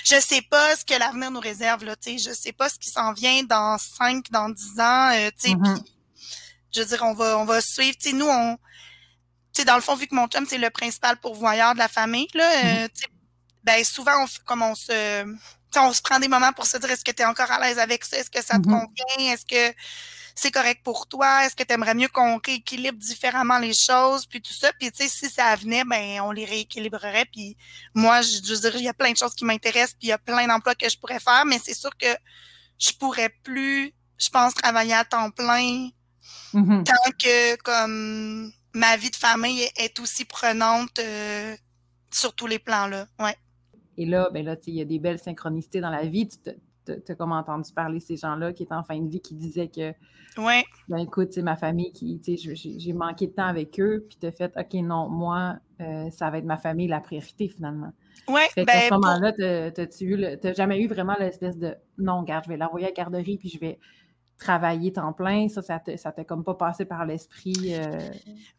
[0.05, 2.79] je sais pas ce que l'avenir nous réserve là, tu sais, je sais pas ce
[2.79, 5.83] qui s'en vient dans cinq, dans dix ans, euh, tu sais, mm-hmm.
[6.75, 8.59] je veux dire, on va, on va suivre, tu sais, nous on,
[9.53, 12.29] sais, dans le fond, vu que mon chum, c'est le principal pourvoyeur de la famille,
[12.35, 13.07] là, euh, tu sais,
[13.63, 15.25] ben souvent, on, comme on se
[15.77, 17.79] on se prend des moments pour se dire est-ce que tu es encore à l'aise
[17.81, 18.17] avec ça?
[18.17, 18.81] Est-ce que ça te Mhm.
[18.81, 19.33] convient?
[19.33, 19.77] Est-ce que
[20.35, 21.45] c'est correct pour toi?
[21.45, 24.27] Est-ce que tu aimerais mieux qu'on rééquilibre différemment les choses?
[24.27, 24.73] Puis tout ça.
[24.79, 27.27] Puis tu sais, si ça venait, ben on les rééquilibrerait.
[27.33, 27.57] Puis
[27.95, 30.13] moi, je, je dirais, il y a plein de choses qui m'intéressent, puis il y
[30.13, 32.15] a plein d'emplois que je pourrais faire, mais c'est sûr que
[32.79, 35.91] je pourrais plus, je pense, travailler à temps plein
[36.55, 36.85] Mhm.
[36.85, 41.57] tant que comme ma vie de famille est, aussi prenante euh,
[42.13, 43.07] sur tous les plans là.
[43.19, 43.37] Ouais.
[43.97, 46.29] Et là, ben là, tu sais, il y a des belles synchronicités dans la vie.
[46.29, 46.39] Tu
[46.93, 49.93] as comme entendu parler ces gens-là qui étaient en fin de vie qui disaient que,
[50.41, 50.65] Ouais.
[50.89, 54.27] ben écoute, c'est ma famille qui, tu j'ai manqué de temps avec eux, puis tu
[54.27, 57.93] as fait, OK, non, moi, euh, ça va être ma famille la priorité finalement.
[58.55, 61.75] Qu'à ben ce pour- moment-là, t'as- t'as-tu eu le- t'as jamais eu vraiment l'espèce de,
[61.99, 63.79] non, regarde, je vais l'envoyer à la garderie, puis je vais
[64.39, 65.49] travailler temps plein.
[65.49, 65.79] Ça, ça
[66.13, 67.55] t'a comme pas passé par l'esprit.
[67.75, 68.11] euh,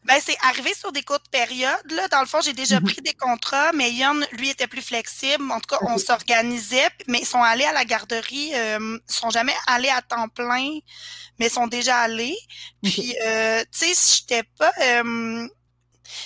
[0.05, 1.91] Ben, c'est arrivé sur des courtes périodes.
[1.91, 2.07] Là.
[2.09, 2.85] Dans le fond, j'ai déjà Mhm.
[2.85, 5.43] pris des contrats, mais Yann, lui, était plus flexible.
[5.51, 8.51] En tout cas, on s'organisait, mais ils sont allés à la garderie.
[8.55, 10.79] Euh, ils sont jamais allés à temps plein,
[11.39, 12.37] mais ils sont déjà allés.
[12.81, 14.71] Puis, euh, tu sais, j'étais pas...
[14.83, 15.47] euh,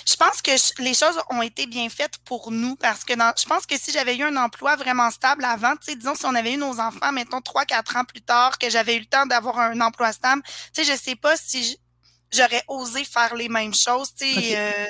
[0.06, 3.32] je pense que je- les choses ont été bien faites pour nous parce que dans,
[3.38, 6.24] je pense que si j'avais eu un emploi vraiment stable avant, tu sais, disons si
[6.26, 9.06] on avait eu nos enfants, mettons trois, quatre ans plus tard, que j'avais eu le
[9.06, 10.42] temps d'avoir un emploi stable,
[10.74, 11.78] tu sais, je sais pas si
[12.32, 14.38] j'aurais osé faire les mêmes choses, tu sais.
[14.52, 14.58] Ok.
[14.58, 14.86] euh,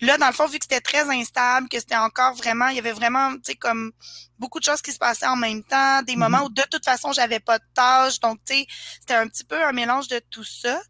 [0.00, 2.78] là, dans le fond, vu que c'était très instable, que c'était encore vraiment, il y
[2.80, 3.92] avait vraiment, tu sais, comme
[4.38, 6.18] beaucoup de choses qui se passaient en même temps, des Mhm.
[6.18, 8.66] moments où de toute façon, j'avais pas de tâches, donc, tu sais,
[9.00, 10.80] c'était un petit peu un mélange de tout ça.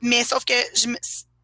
[0.00, 0.96] Mais sauf que je me,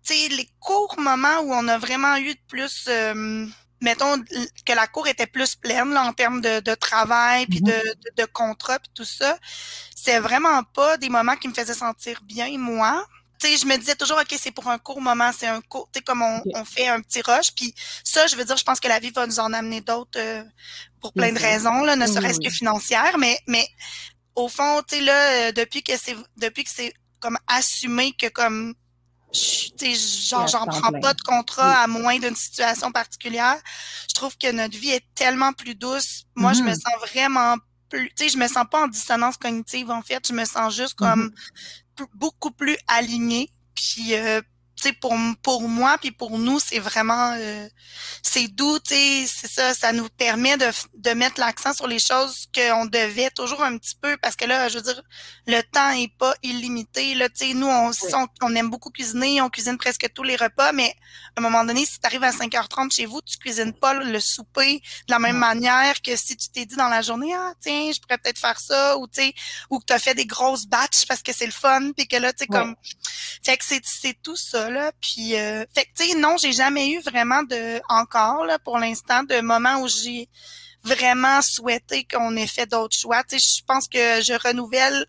[0.03, 3.47] sais, les courts moments où on a vraiment eu de plus, euh,
[3.81, 4.23] mettons
[4.65, 7.67] que la cour était plus pleine là, en termes de, de travail, puis Mhm.
[7.67, 9.39] de, de, de contrat, puis tout ça,
[9.97, 13.05] c'est vraiment pas des moments qui me faisaient sentir bien, moi.
[13.39, 15.89] Tu sais, je me disais toujours, OK, c'est pour un court moment, c'est un court,
[15.93, 18.79] tu sais, comme on, fait un petit rush, puis ça, je veux dire, je pense
[18.81, 20.45] que la vie va nous en amener d'autres euh,
[21.01, 22.47] pour plein de raisons, là, ne Oui, serait-ce oui.
[22.47, 23.67] que financières, mais, mais
[24.37, 28.29] au fond, tu sais, là, euh, depuis que c'est, depuis que c'est comme assumé que
[28.29, 28.75] comme,
[29.35, 33.57] genre, j'en prends pas de contrat à moins d'une situation particulière,
[34.09, 36.25] je trouve que notre vie est tellement plus douce.
[36.35, 36.75] Moi, je me Mhm.
[36.75, 37.57] sens vraiment
[37.89, 40.75] plus, tu sais, je me sens pas en dissonance cognitive, en fait, je me sens
[40.75, 41.31] juste comme Mhm.
[41.97, 43.51] p- beaucoup plus alignée.
[43.75, 44.41] Puis, euh,
[44.91, 47.69] pour, pour moi, puis pour nous, c'est vraiment, euh,
[48.23, 52.87] c'est doux, c'est ça, ça nous permet de, de mettre l'accent sur les choses qu'on
[52.87, 55.01] devait toujours un petit peu, parce que là, je veux dire,
[55.47, 58.91] le temps est pas illimité, là, tu sais, nous, on, ça, on, on aime beaucoup
[58.91, 60.95] cuisiner, on cuisine presque tous les repas, mais
[61.37, 64.21] à un moment donné, si tu arrives à 5h30 chez vous, tu cuisines pas le
[64.21, 65.41] souper de la même Non.
[65.41, 68.59] manière que si tu t'es dit dans la journée, ah, tiens, je pourrais peut-être faire
[68.59, 69.35] ça, ou tu sais,
[69.71, 72.17] ou que tu as fait des grosses batches parce que c'est le fun, puis que
[72.17, 72.75] là, tu sais, comme...
[73.45, 74.93] Fait que c'est tout ça, là.
[75.01, 78.79] Puis, euh, fait que, tu sais, non, j'ai jamais eu vraiment de, encore, là, pour
[78.79, 80.29] l'instant, de moments où j'ai
[80.83, 83.23] vraiment souhaité qu'on ait fait d'autres choix.
[83.25, 85.07] Tu sais, je pense que je renouvelle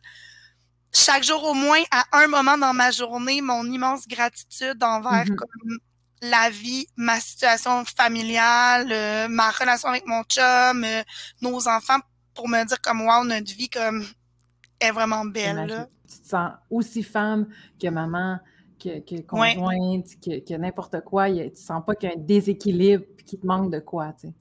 [0.91, 5.35] chaque jour au moins à un moment dans ma journée mon immense gratitude envers Mhm.
[5.35, 5.77] comme
[6.21, 11.03] la vie, ma situation familiale, euh, ma relation avec mon chum, euh,
[11.41, 11.99] nos enfants,
[12.35, 14.05] pour me dire comme wow, notre vie comme
[14.79, 15.65] est vraiment belle.
[15.67, 15.87] Là.
[16.09, 17.47] Tu te sens aussi femme
[17.81, 18.39] que maman,
[18.83, 19.55] que, que Ouais.
[19.55, 21.29] conjointe, que, que n'importe quoi.
[21.31, 24.27] Tu sens pas qu'il y a un déséquilibre puis qu'il te manque de quoi, tu
[24.27, 24.33] sais.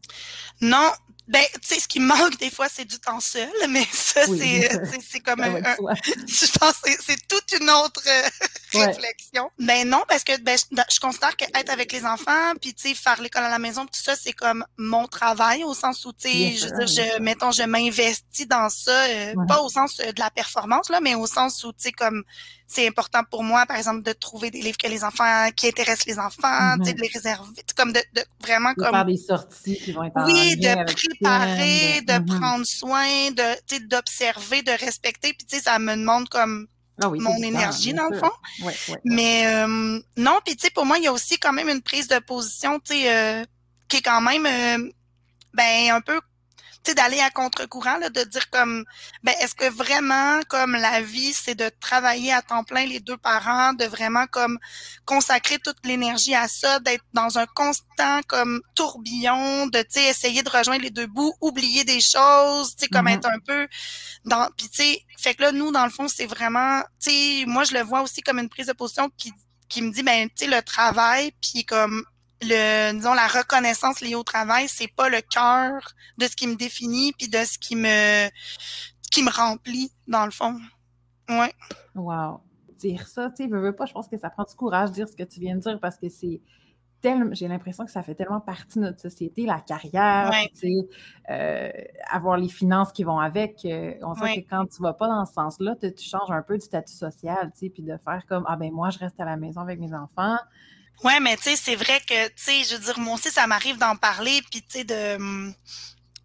[0.61, 0.91] Non,
[1.29, 4.39] ben, tu sais, ce qui manque des fois, c'est du temps seul, mais ça, Oui.
[4.39, 5.53] c'est, c'est, c'est comme Ça un,
[6.27, 8.29] je pense que c'est, c'est toute une autre euh,
[8.75, 8.87] Ouais.
[8.87, 9.51] réflexion.
[9.59, 12.89] Ben non, parce que ben, je, je considère que être avec les enfants, puis tu
[12.89, 16.13] sais, faire l'école à la maison, tout ça, c'est comme mon travail au sens où,
[16.13, 20.01] tu sais, je veux dire, je, mettons, je m'investis dans ça, euh, pas au sens
[20.01, 22.25] euh, de la performance, là, mais au sens où, tu sais, comme
[22.67, 26.07] c'est important pour moi, par exemple, de trouver des livres que les enfants, qui intéressent
[26.07, 26.97] les enfants, tu sais, Mhm.
[26.97, 30.17] de les réserver, comme de, de vraiment De comme faire des sorties qui vont être
[30.17, 32.27] en oui, lien de de Mhm.
[32.27, 35.33] prendre soin, de, d'observer, de respecter.
[35.35, 36.67] Puis, tu sais, ça me demande comme
[37.03, 38.31] Ah oui, mon énergie, dans le fond.
[38.61, 39.01] Ouais, ouais, ouais.
[39.05, 41.83] Mais euh, non, puis, tu sais, pour moi, il y a aussi quand même une
[41.83, 43.45] prise de position, tu sais, euh,
[43.89, 44.91] qui est quand même, euh,
[45.55, 46.21] ben, un peu,
[46.91, 48.85] sais, d'aller à contre-courant, là, de dire comme,
[49.23, 53.17] ben, est-ce que vraiment, comme la vie, c'est de travailler à temps plein les deux
[53.17, 54.59] parents, de vraiment, comme,
[55.05, 60.43] consacrer toute l'énergie à ça, d'être dans un constant, comme, tourbillon, de, tu sais, essayer
[60.43, 63.13] de rejoindre les deux bouts, oublier des choses, tu sais, comme Mhm.
[63.15, 63.69] être un peu
[64.25, 67.45] dans, puis tu sais, fait que là, nous, dans le fond, c'est vraiment, tu sais,
[67.47, 69.33] moi, je le vois aussi comme une prise de position qui,
[69.69, 72.05] qui me dit, ben, tu sais, le travail, puis comme,
[72.43, 76.57] le, disons, la reconnaissance liée au travail, c'est pas le cœur de ce qui me
[76.57, 78.29] définit, puis de ce qui me,
[79.11, 80.59] qui me remplit, dans le fond.
[81.29, 81.53] Ouais.
[81.95, 82.41] Wow.
[82.79, 84.95] Dire ça, tu sais, veux, veux pas, je pense que ça prend du courage de
[84.95, 86.41] dire ce que tu viens de dire parce que c'est
[87.03, 90.31] tellement, j'ai l'impression que ça fait tellement partie de notre société, la carrière,
[91.31, 91.71] euh,
[92.11, 93.65] avoir les finances qui vont avec.
[93.65, 96.57] Euh, on sait que quand tu vas pas dans ce sens-là, tu, changes un peu
[96.57, 99.25] du statut social, tu sais, puis de faire comme, ah ben moi, je reste à
[99.25, 100.39] la maison avec mes enfants.
[101.05, 103.47] Ouais, mais tu sais, c'est vrai que, tu sais, je veux dire, moi aussi, ça
[103.47, 105.55] m'arrive d'en parler, puis tu sais, de hum,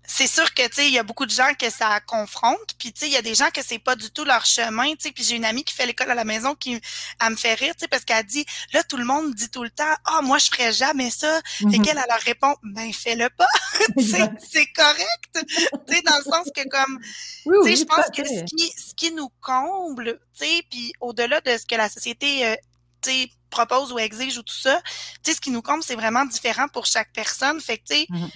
[0.08, 2.94] c'est sûr que tu sais il y a beaucoup de gens que ça confronte puis
[2.94, 5.02] tu sais il y a des gens que c'est pas du tout leur chemin tu
[5.02, 6.80] sais puis j'ai une amie qui fait l'école à la maison qui
[7.22, 9.64] elle me fait rire tu sais parce qu'elle dit là tout le monde dit tout
[9.64, 11.40] le temps ah moi je ferais jamais ça.
[11.60, 11.82] Et mm-hmm.
[11.84, 13.48] qu'elle leur répond ben fais-le pas.
[13.98, 18.46] C'est correct tu sais dans le sens que comme tu sais je pense que ce
[18.46, 22.56] qui ce qui nous comble tu sais puis au-delà de ce que la société euh,
[23.50, 24.82] propose ou exige ou tout ça.
[25.24, 27.60] Tu sais ce qui nous comble c'est vraiment différent pour chaque personne.
[27.62, 28.30] Fait que tu sais mm-hmm.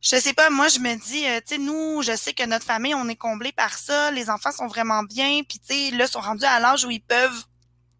[0.00, 2.64] je sais pas, moi je me dis, euh, tu sais, nous, je sais que notre
[2.64, 6.06] famille, on est comblé par ça, les enfants sont vraiment bien, puis tu sais, là,
[6.06, 7.44] sont rendus à l'âge où ils peuvent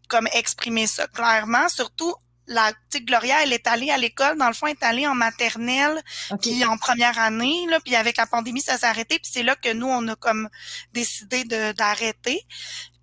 [0.07, 2.15] comme exprimer ça clairement, surtout
[2.49, 5.13] la petite Gloria, elle est allée à l'école, dans le fond, elle est allée en
[5.13, 6.01] maternelle,
[6.41, 9.55] puis en première année, là, puis avec la pandémie, ça s'est arrêté, puis c'est là
[9.55, 10.49] que nous, on a comme
[10.91, 12.41] décidé d'arrêter.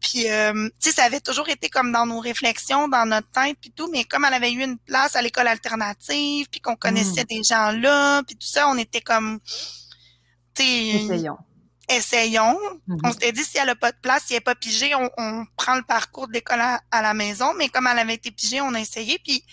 [0.00, 3.56] Puis, euh, tu sais, ça avait toujours été comme dans nos réflexions, dans notre tête,
[3.60, 7.22] puis tout, mais comme elle avait eu une place à l'école alternative, puis qu'on connaissait
[7.22, 7.36] mm.
[7.36, 9.40] des gens là, puis tout ça, on était comme,
[10.54, 11.38] tu Essayons.
[11.88, 12.58] Essayons.
[12.88, 13.00] Mm-hmm.
[13.04, 15.46] On s'était dit, si elle n'a pas de place, si elle n'est pas pigée, on,
[15.56, 18.74] prend le parcours de l'école à, la maison, mais comme elle avait été pigée, on
[18.74, 19.44] a essayé, puis,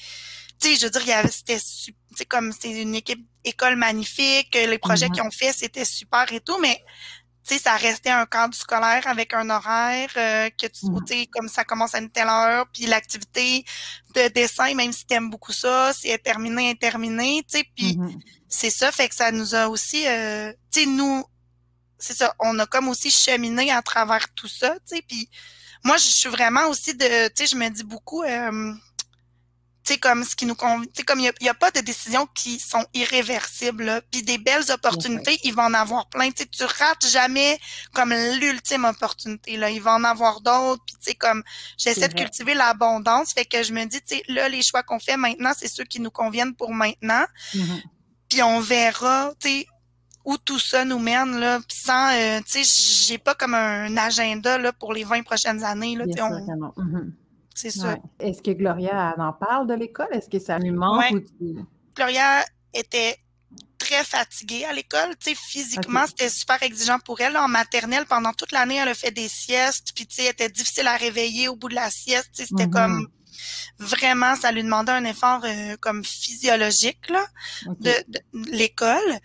[0.59, 5.11] tu sais, je veux dire, c'était comme, c'est une équipe école magnifique, les projets mm-hmm.
[5.13, 6.83] qu'ils ont fait, c'était super et tout, mais
[7.45, 11.07] tu sais, ça restait un cadre scolaire avec un horaire euh, que tu mmh.
[11.07, 13.65] sais comme ça commence à une telle heure, puis l'activité
[14.15, 18.19] de dessin, même si tu aimes beaucoup ça, c'est terminé, interminé, tu sais, puis mmh
[18.53, 21.23] c'est ça, fait que ça nous a aussi, euh, tu sais, nous,
[21.97, 25.27] c'est ça, on a comme aussi cheminé à travers tout ça, tu sais, puis
[25.83, 28.73] moi, je suis vraiment aussi de, tu sais, je me dis beaucoup, euh,
[29.83, 31.81] tu sais, comme ce qui nous convient, tu sais, comme il n'y a, pas de
[31.81, 36.45] décisions qui sont irréversibles, puis des belles opportunités, il va en avoir plein, tu sais,
[36.45, 37.59] tu rates jamais
[37.93, 41.43] comme l'ultime opportunité, là, il va en avoir d'autres, puis tu sais, comme,
[41.77, 44.99] j'essaie de cultiver l'abondance, fait que je me dis, tu sais, là, les choix qu'on
[44.99, 47.83] fait maintenant, c'est ceux qui nous conviennent pour maintenant, mm-hmm.
[48.29, 49.67] puis on verra, tu sais,
[50.23, 53.97] où tout ça nous mène, là, puis sans, euh, tu sais, j'ai pas comme un
[53.97, 56.05] agenda, là, pour les 20 prochaines années, là,
[57.55, 57.97] c'est ça.
[58.19, 60.07] Est-ce que Gloria en parle de l'école?
[60.11, 61.23] Est-ce que ça lui manque?
[61.95, 63.17] Gloria était
[63.83, 65.15] très fatiguée à l'école.
[65.19, 67.37] Tu sais, physiquement, c'était super exigeant pour elle.
[67.37, 69.91] En maternelle, pendant toute l'année, elle a fait des siestes.
[69.95, 72.29] Puis, tu sais, elle était difficile à réveiller au bout de la sieste.
[72.33, 73.85] Tu sais, c'était comme mm-hmm.
[73.85, 77.25] vraiment, ça lui demandait un effort euh, comme physiologique là,
[77.79, 77.93] de,
[78.33, 79.19] l'école.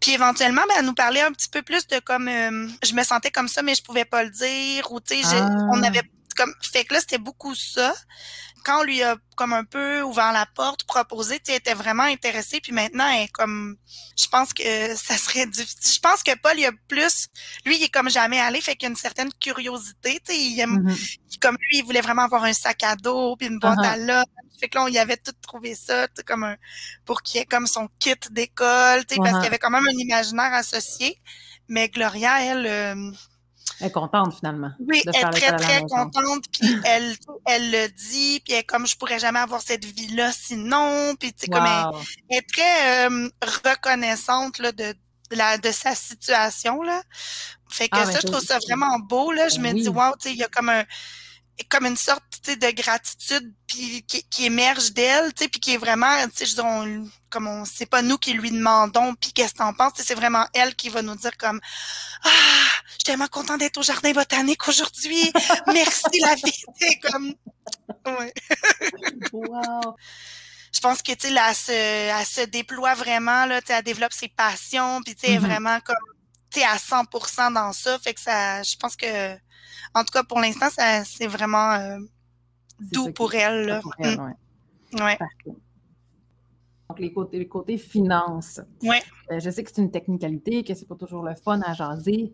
[0.00, 3.02] Puis éventuellement, ben, elle nous parlait un petit peu plus de comme euh, je me
[3.02, 4.92] sentais comme ça, mais je pouvais pas le dire.
[4.92, 5.86] Ou tu sais, on ah.
[5.86, 6.02] avait
[6.34, 7.94] comme fait que là c'était beaucoup ça
[8.64, 12.60] quand on lui a comme un peu ouvert la porte proposé tu était vraiment intéressé
[12.60, 13.76] puis maintenant elle est comme
[14.18, 17.28] je pense que ça serait difficile je pense que Paul il a plus
[17.64, 20.40] lui il est comme jamais allé fait qu'il y a une certaine curiosité tu sais
[20.40, 21.38] il aime mm-hmm.
[21.40, 23.92] comme lui il voulait vraiment avoir un sac à dos puis une boîte uh-huh.
[23.92, 24.24] à là
[24.58, 26.56] fait que là on y avait tout trouvé ça comme un
[27.04, 29.46] pour qu'il ait comme son kit d'école tu sais parce qu'il y uh-huh.
[29.46, 31.20] avait quand même un imaginaire associé
[31.68, 33.10] mais Gloria elle euh,
[33.84, 34.70] elle est contente finalement.
[34.80, 36.44] Oui, elle est très, très contente.
[36.50, 37.14] Puis elle,
[37.46, 38.40] elle le dit.
[38.44, 41.14] Puis elle est comme je pourrais jamais avoir cette vie-là sinon.
[41.18, 43.28] Puis sais, comme elle, est très euh,
[43.64, 44.94] reconnaissante là, de,
[45.30, 46.82] la, de sa situation.
[46.82, 47.02] Là.
[47.68, 49.32] Fait que ah, ça, je trouve ça vraiment beau.
[49.32, 49.48] Là.
[49.48, 50.84] Je ben me dis, wow, il y a comme un
[51.68, 55.76] comme une sorte de gratitude puis qui, qui émerge d'elle, tu sais, puis qui est
[55.76, 56.56] vraiment, tu sais, je
[57.34, 60.46] comme on, c'est pas nous qui lui demandons, puis qu'est-ce que t'en penses, c'est vraiment
[60.54, 61.60] elle qui va nous dire comme,
[62.22, 62.28] ah,
[62.86, 65.32] je suis tellement content d'être au jardin botanique aujourd'hui,
[65.66, 67.34] merci la vie, comme,
[68.06, 68.32] ouais.
[69.32, 69.96] wow.
[70.72, 74.12] Je pense que tu sais, elle se, elle se déploie vraiment là, tu elle développe
[74.12, 75.40] ses passions, puis tu sais, mm-hmm.
[75.40, 75.96] vraiment comme,
[76.50, 79.34] tu à 100% dans ça, fait que ça, je pense que
[79.96, 80.68] en tout cas, pour l'instant,
[81.04, 81.98] c'est vraiment euh,
[82.80, 83.66] doux pour elle.
[83.66, 83.80] Là.
[83.98, 85.02] Mm.
[85.02, 85.18] ouais.
[86.88, 88.60] Donc, les côtés, les côtés finances.
[88.82, 89.02] Ouais.
[89.30, 92.32] Euh, je sais que c'est une technicalité, que c'est pas toujours le fun à jaser.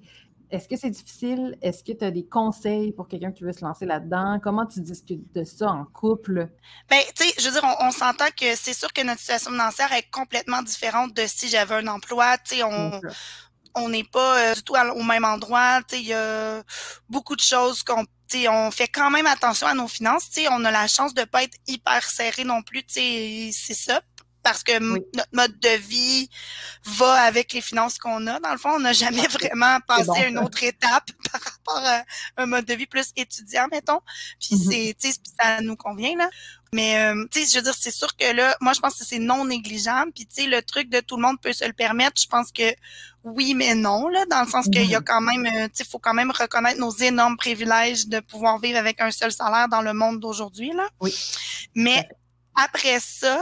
[0.51, 1.57] Est-ce que c'est difficile?
[1.63, 4.41] Est-ce que tu as des conseils pour quelqu'un qui veut se lancer là-dedans?
[4.43, 6.49] Comment tu discutes de ça en couple?
[6.91, 9.93] Bien, tu sais, je veux dire, on, s'entend que c'est sûr que notre situation financière
[9.93, 12.37] est complètement différente de si j'avais un emploi.
[12.39, 13.01] Tu sais, on,
[13.77, 15.81] on n'est pas euh, du tout au même endroit.
[15.93, 16.65] Il y a
[17.09, 18.05] beaucoup de choses qu'on
[18.49, 20.31] on fait quand même attention à nos finances.
[20.51, 22.83] On a la chance de pas être hyper serré non plus.
[22.89, 24.01] C'est ça.
[24.43, 26.29] Parce que notre mode de vie
[26.85, 28.41] va avec les finances qu'on a.
[28.41, 32.03] Dans le fond, on n'a jamais vraiment pensé à une autre étape par rapport à
[32.37, 34.01] un mode de vie plus étudiant, mettons.
[34.41, 34.95] Puis mm-hmm.
[34.99, 36.29] c'est, ça nous convient, là.
[36.73, 39.05] Mais euh, tu sais, je veux dire, c'est sûr que là, moi je pense que
[39.05, 40.13] c'est non négligeable.
[40.13, 42.53] Puis tu sais, le truc de tout le monde peut se le permettre, je pense
[42.53, 42.75] que
[43.25, 45.05] oui, mais non, là, dans le sens qu'il y a mm-hmm.
[45.05, 48.79] quand même, euh, tu sais, faut quand même reconnaître nos énormes privilèges de pouvoir vivre
[48.79, 50.89] avec un seul salaire dans le monde d'aujourd'hui, là.
[51.01, 51.13] Oui.
[51.75, 52.09] Mais
[52.55, 53.41] après ça,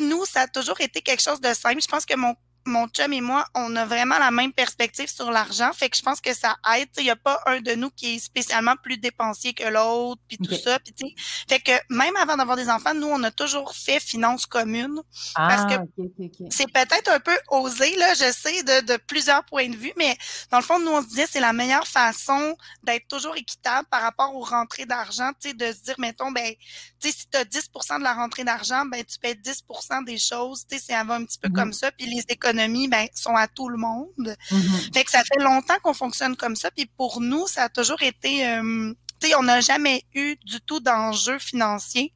[0.00, 1.80] nous, ça a toujours été quelque chose de simple.
[1.82, 2.34] Je pense que mon
[2.66, 5.72] mon chum et moi, on a vraiment la même perspective sur l'argent.
[5.72, 6.88] Fait que je pense que ça aide.
[6.98, 10.38] Il n'y a pas un de nous qui est spécialement plus dépensier que l'autre, puis
[10.38, 10.78] tout ça.
[10.78, 11.14] Puis,
[11.48, 15.00] fait que même avant d'avoir des enfants, nous, on a toujours fait finance commune.
[15.34, 19.68] parce que ah, c'est peut-être un peu osé, là, je sais, de, de, plusieurs points
[19.68, 20.16] de vue, mais
[20.50, 24.02] dans le fond, nous, on se disait c'est la meilleure façon d'être toujours équitable par
[24.02, 26.52] rapport aux rentrées d'argent, tu sais, de se dire, mettons, ben,
[27.00, 30.18] tu sais, si tu as 10% de la rentrée d'argent, ben, tu payes 10% des
[30.18, 31.52] choses, tu sais, c'est un petit peu mm-hmm.
[31.52, 31.90] comme ça.
[31.92, 34.36] Puis les économies ben, sont à tout le monde.
[34.50, 34.94] Mm-hmm.
[34.94, 36.70] Fait que ça fait longtemps qu'on fonctionne comme ça.
[36.70, 40.60] Puis pour nous, ça a toujours été, euh, tu sais, on n'a jamais eu du
[40.60, 42.12] tout d'enjeu financier.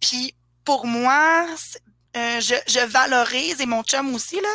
[0.00, 0.34] Puis
[0.64, 1.46] pour moi,
[2.16, 4.48] euh, je, je, valorise, et mon chum aussi, là,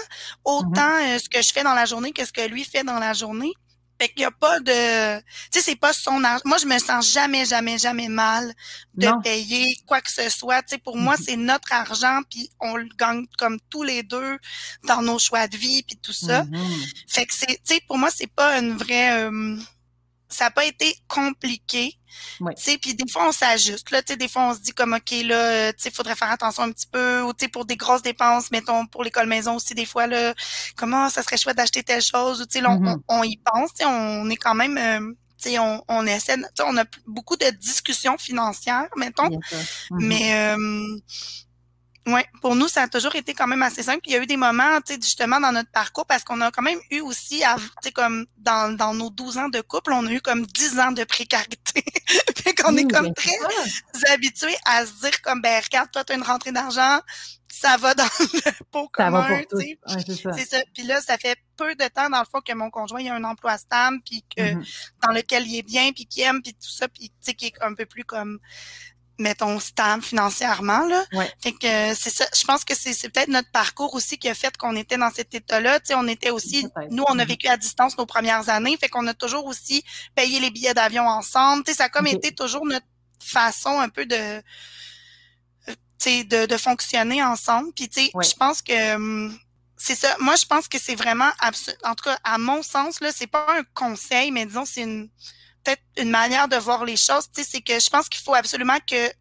[0.45, 1.15] autant mm-hmm.
[1.15, 3.13] euh, ce que je fais dans la journée que ce que lui fait dans la
[3.13, 3.51] journée.
[3.99, 5.19] Fait qu'il n'y a pas de...
[5.19, 6.41] Tu sais, c'est pas son argent.
[6.45, 8.53] Moi, je me sens jamais, jamais, jamais mal
[8.95, 10.61] de payer quoi que ce soit.
[10.61, 11.23] Tu sais, pour moi, mm-hmm.
[11.25, 14.37] c'est notre argent, puis on le gagne comme tous les deux
[14.83, 16.43] dans nos choix de vie, puis tout ça.
[16.43, 16.93] Mm-hmm.
[17.07, 17.47] Fait que c'est...
[17.47, 19.23] Tu sais, pour moi, c'est pas une vraie...
[19.23, 19.57] Euh,
[20.29, 21.95] ça n'a pas été compliqué.
[22.39, 22.53] Oui.
[22.81, 23.89] Puis des fois, on s'ajuste.
[23.91, 26.87] Là, des fois, on se dit comme OK, là, il faudrait faire attention un petit
[26.91, 27.23] peu.
[27.23, 30.33] Ou pour des grosses dépenses, mettons pour l'école maison aussi, des fois, là,
[30.75, 32.41] comment ça serait chouette d'acheter telle chose.
[32.41, 33.01] Ou là, on, mm-hmm.
[33.07, 33.71] on, y pense.
[33.85, 34.77] On est quand même.
[34.77, 35.13] Euh,
[35.57, 39.29] on, on essaie, on a beaucoup de discussions financières, mettons.
[39.29, 39.65] Mm-hmm.
[39.91, 40.99] Mais euh,
[42.13, 44.01] oui, pour nous, ça a toujours été quand même assez simple.
[44.05, 46.51] Il y a eu des moments, tu sais, justement, dans notre parcours, parce qu'on a
[46.51, 50.05] quand même eu aussi, tu sais, comme dans, dans nos 12 ans de couple, on
[50.05, 51.83] a eu comme 10 ans de précarité.
[52.37, 53.37] fait qu'on est comme très
[54.11, 56.99] habitués à se dire comme, ben, regarde, toi, tu as une rentrée d'argent,
[57.59, 59.77] ça va dans le pot commun, tu sais.
[60.35, 60.57] c'est ça.
[60.73, 63.15] Puis là, ça fait peu de temps, dans le fond, que mon conjoint, il a
[63.15, 64.91] un emploi stable, puis que, mm-hmm.
[65.05, 67.47] dans lequel il est bien, puis qu'il aime, puis tout ça, puis tu sais, qui
[67.47, 68.39] est un peu plus comme
[69.19, 70.85] mettons, stable financièrement.
[70.87, 71.03] Là.
[71.39, 72.25] Fait que euh, c'est ça.
[72.33, 75.35] Je pense que c'est peut-être notre parcours aussi qui a fait qu'on était dans cet
[75.35, 75.79] état-là.
[75.79, 77.27] Tu sais, on était aussi, nous, on a mm-hmm.
[77.27, 78.75] vécu à distance nos premières années.
[78.77, 79.83] Fait qu'on a toujours aussi
[80.15, 81.63] payé les billets d'avion ensemble.
[81.63, 82.85] Tu sais, ça a comme été toujours notre
[83.19, 85.73] façon un peu de euh,
[86.05, 87.73] de, de fonctionner ensemble.
[87.73, 89.37] Puis tu sais, je pense que hum,
[89.77, 90.15] c'est ça.
[90.19, 91.29] Moi, je pense que c'est vraiment
[91.83, 95.09] en tout cas, à mon sens, là, c'est pas un conseil, mais disons, c'est une
[95.63, 99.11] peut-être une manière de voir les choses, c'est que je pense qu'il faut absolument que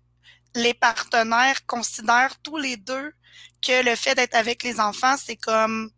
[0.55, 3.13] les partenaires considèrent tous les deux
[3.63, 5.91] que le fait d'être avec les enfants, c'est comme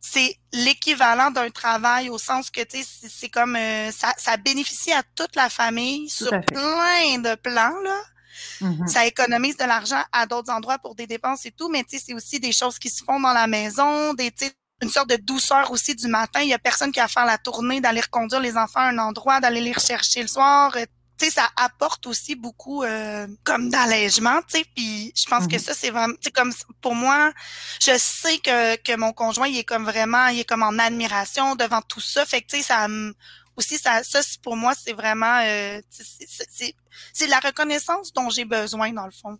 [0.00, 4.92] c'est l'équivalent d'un travail au sens que tu sais c'est comme euh, ça, ça bénéficie
[4.92, 8.00] à toute la famille sur plein de plans là.
[8.60, 8.86] Mm-hmm.
[8.86, 12.04] Ça économise de l'argent à d'autres endroits pour des dépenses et tout, mais tu sais
[12.06, 14.30] c'est aussi des choses qui se font dans la maison, des
[14.84, 16.40] une sorte de douceur aussi du matin.
[16.40, 18.88] Il y a personne qui a à faire la tournée, d'aller reconduire les enfants à
[18.88, 20.72] un endroit, d'aller les rechercher le soir.
[20.76, 20.84] Euh,
[21.18, 24.64] tu sais, ça apporte aussi beaucoup euh, comme d'allègement, tu sais.
[24.74, 25.60] Puis je pense que mhm.
[25.60, 27.32] ça, c'est vraiment, tu sais, comme pour moi,
[27.80, 31.54] je sais que, que mon conjoint, il est comme vraiment, il est comme en admiration
[31.56, 32.24] devant tout ça.
[32.24, 32.86] Fait que tu sais, ça
[33.56, 39.06] aussi ça, ça pour moi, c'est vraiment, euh, c'est la reconnaissance dont j'ai besoin dans
[39.06, 39.38] le fond.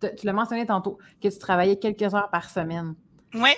[0.00, 2.94] Tu l'as mentionné tantôt que tu travaillais quelques heures par semaine.
[3.34, 3.50] Oui.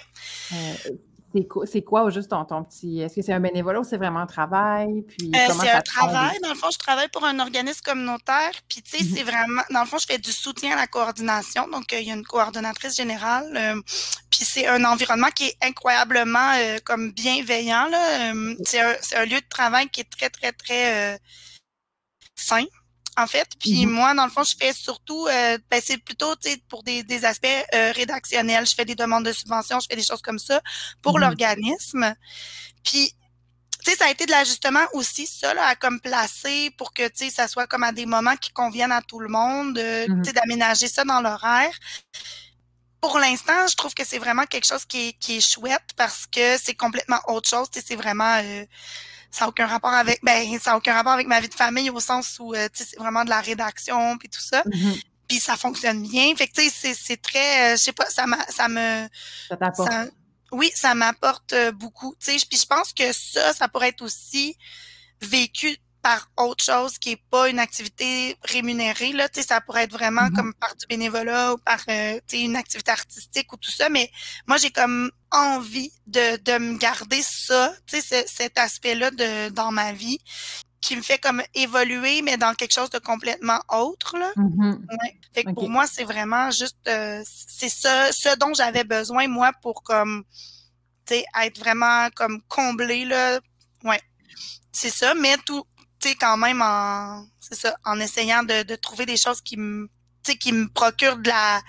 [1.67, 3.01] C'est quoi, au juste ton, ton petit.
[3.01, 5.03] Est-ce que c'est un bénévolat ou c'est vraiment un travail?
[5.03, 6.38] Puis euh, c'est un travail.
[6.43, 8.53] Dans le fond, je travaille pour un organisme communautaire.
[8.69, 9.14] Puis, tu sais, mhm.
[9.14, 9.62] c'est vraiment.
[9.71, 11.69] Dans le fond, je fais du soutien à la coordination.
[11.69, 13.55] Donc, euh, il y a une coordonnatrice générale.
[13.57, 13.81] Euh,
[14.31, 16.53] puis, c'est un environnement qui est incroyablement
[16.85, 17.88] comme bienveillant.
[18.64, 21.19] c'est un, un, lieu de travail qui est très, très, très
[22.35, 22.64] sain
[23.19, 23.49] en fait.
[23.59, 23.93] Puis mhm.
[23.93, 26.35] moi, dans le fond, je fais surtout, euh, ben, c'est plutôt
[26.69, 28.65] pour des, des aspects euh, rédactionnels.
[28.65, 30.63] Je fais des demandes de subventions, je fais des choses comme ça
[31.03, 31.23] pour mhm.
[31.23, 32.15] l'organisme.
[32.85, 33.13] Puis
[33.85, 37.07] tu sais, ça a été de l'ajustement aussi, ça, là, à comme placer pour que,
[37.09, 40.05] tu sais, ça soit comme à des moments qui conviennent à tout le monde, euh,
[40.05, 40.33] tu sais, mhm.
[40.33, 41.75] d'aménager ça dans l'horaire.
[43.01, 46.27] Pour l'instant, je trouve que c'est vraiment quelque chose qui est, qui est chouette parce
[46.27, 48.41] que c'est complètement autre chose, tu sais, c'est vraiment
[49.31, 51.91] ça n'a aucun rapport avec ben ça a aucun rapport avec ma vie de famille
[51.91, 54.62] au sens où euh, c'est vraiment de la rédaction puis tout ça.
[54.62, 55.03] Mm-hmm.
[55.29, 56.35] Puis ça fonctionne bien.
[56.35, 59.07] Fait que tu sais c'est très euh, je sais pas ça ça me
[59.75, 60.07] ça
[60.51, 64.03] oui, ça m'apporte euh, beaucoup, tu sais puis je pense que ça ça pourrait être
[64.03, 64.57] aussi
[65.21, 69.85] vécu par autre chose qui est pas une activité rémunérée là, tu sais ça pourrait
[69.85, 70.35] être vraiment Mhm.
[70.37, 73.89] comme par du bénévolat ou par euh, tu sais une activité artistique ou tout ça
[73.89, 74.11] mais
[74.47, 79.49] moi j'ai comme envie de, de me garder ça, tu sais ce- cet aspect-là de
[79.51, 80.18] dans ma vie
[80.81, 84.31] qui me fait comme évoluer mais dans quelque chose de complètement autre là.
[84.37, 84.87] Mhm.
[84.91, 85.20] Ouais.
[85.35, 89.51] Fait que pour moi, c'est vraiment juste euh, c'est ça ce dont j'avais besoin moi
[89.61, 90.25] pour comme
[91.07, 93.41] tu sais être vraiment comme comblé là.
[93.83, 94.01] Ouais.
[94.70, 95.64] C'est ça, mais tout
[96.01, 99.57] tu sais quand même en c'est ça en essayant de, de trouver des choses qui
[99.57, 99.88] me
[100.40, 101.61] qui me procurent de la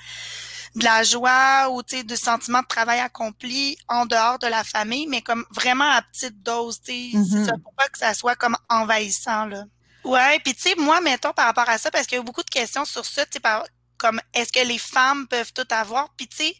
[0.75, 4.63] de la joie ou tu sais du sentiment de travail accompli en dehors de la
[4.63, 7.25] famille mais comme vraiment à petite dose tu sais Mhm.
[7.25, 9.63] c'est ça pour pas que ça soit comme envahissant là.
[10.05, 12.25] Ouais, puis tu sais, moi, mettons par rapport à ça, parce qu'il y a eu
[12.25, 13.65] beaucoup de questions sur ça, tu sais, par-
[13.97, 16.07] comme est-ce que les femmes peuvent tout avoir?
[16.15, 16.55] Puis tu sais,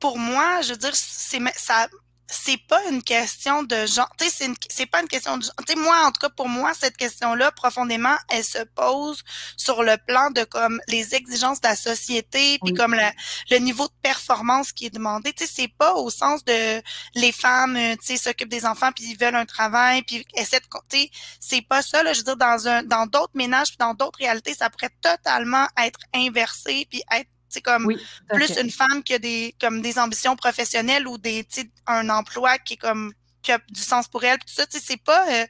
[0.00, 1.86] pour moi, je veux dire, c'est ça,
[2.32, 5.42] c'est pas une question de genre, tu sais, c'est une- c'est pas une question de
[5.42, 5.52] genre.
[5.66, 9.22] Tu sais, moi, en tout cas, pour moi, cette question-là, profondément, elle se pose
[9.56, 12.74] sur le plan de comme les exigences de la société, puis Oui.
[12.74, 13.12] comme la-
[13.50, 15.32] le niveau de performance qui est demandé.
[15.34, 16.82] Tu sais, c'est pas au sens de
[17.14, 20.60] les femmes, euh, tu sais, s'occupent des enfants puis ils veulent un travail puis essaient
[20.60, 21.10] de compter.
[21.38, 22.12] C'est pas ça, là.
[22.14, 25.66] Je veux dire, dans un, dans d'autres ménages puis dans d'autres réalités, ça pourrait totalement
[25.76, 27.96] être inversé puis être, tu sais, comme Oui,
[28.32, 31.46] plus une femme qui a des, comme des ambitions professionnelles ou des,
[31.86, 34.84] un emploi qui est comme, qui a du sens pour elle, tout ça, tu sais,
[34.86, 35.46] c'est pas euh,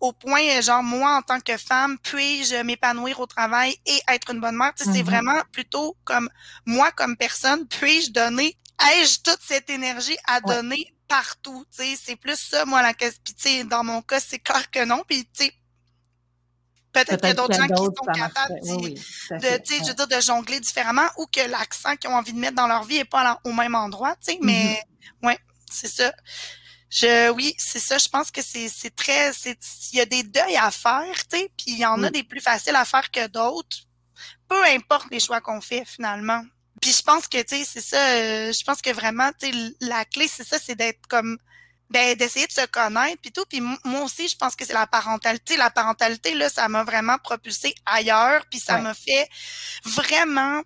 [0.00, 4.32] au point, euh, genre, moi, en tant que femme, puis-je m'épanouir au travail et être
[4.32, 5.04] une bonne mère, tu sais, c'est Mhm.
[5.04, 6.28] vraiment plutôt comme,
[6.66, 10.54] moi, comme personne, puis-je donner, ai-je toute cette énergie à Ouais.
[10.54, 14.02] donner partout, tu sais, c'est plus ça, moi, la question, puis tu sais, dans mon
[14.02, 15.52] cas, c'est clair que non, puis tu sais,
[17.04, 19.00] peut-être qu'il y a d'autres gens qui sont capables Oui, oui, de,
[19.40, 19.62] fait.
[19.62, 19.88] tu sais, je Ouais.
[19.90, 22.84] veux dire, de jongler différemment ou que l'accent qu'ils ont envie de mettre dans leur
[22.84, 24.82] vie est pas au même endroit, tu sais, mais
[25.22, 25.38] ouais,
[25.70, 26.12] c'est ça.
[26.88, 27.98] Je, oui, c'est ça.
[27.98, 29.58] Je pense que c'est, c'est très, c'est,
[29.92, 32.22] il y a des deuils à faire, tu sais, puis il y en a des
[32.22, 33.78] plus faciles à faire que d'autres.
[34.48, 36.42] Peu importe les choix qu'on fait finalement.
[36.80, 37.96] Puis je pense que, tu sais, c'est ça.
[37.96, 41.36] euh, je pense que vraiment, tu sais, la clé, c'est ça, c'est d'être comme
[41.90, 44.86] ben, d'essayer de se connaître puis tout puis moi aussi je pense que c'est la
[44.86, 48.82] parentalité la parentalité là ça m'a vraiment propulsé ailleurs puis ça Ouais.
[48.82, 49.28] m'a fait
[49.84, 50.62] vraiment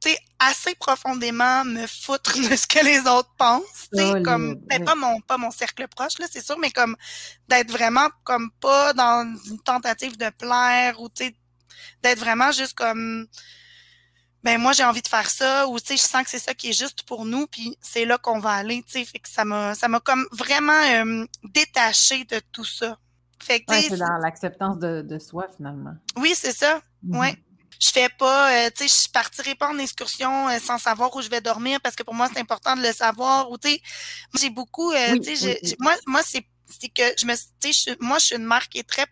[0.00, 4.54] tu sais assez profondément me foutre de ce que les autres pensent tu sais comme
[4.66, 6.96] ben pas mon pas mon cercle proche là c'est sûr mais comme
[7.48, 11.36] d'être vraiment comme pas dans une tentative de plaire ou tu sais
[12.02, 13.26] d'être vraiment juste comme
[14.44, 16.54] ben moi j'ai envie de faire ça ou tu sais je sens que c'est ça
[16.54, 19.28] qui est juste pour nous puis c'est là qu'on va aller tu sais fait que
[19.28, 22.98] ça m'a ça m'a comme vraiment euh, détaché de tout ça
[23.42, 25.94] fait que tu Ouais, c'est dans l'acceptance de, de soi, finalement.
[26.16, 27.16] oui c'est ça Mhm.
[27.20, 27.36] ouais
[27.80, 31.22] je fais pas euh, tu sais je partirai pas en excursion euh, sans savoir où
[31.22, 33.80] je vais dormir parce que pour moi c'est important de le savoir ou tu sais
[34.32, 37.34] moi, j'ai beaucoup euh, Oui, tu sais oui, moi moi c'est c'est que je me
[37.60, 39.06] tu sais moi je suis une mère qui est très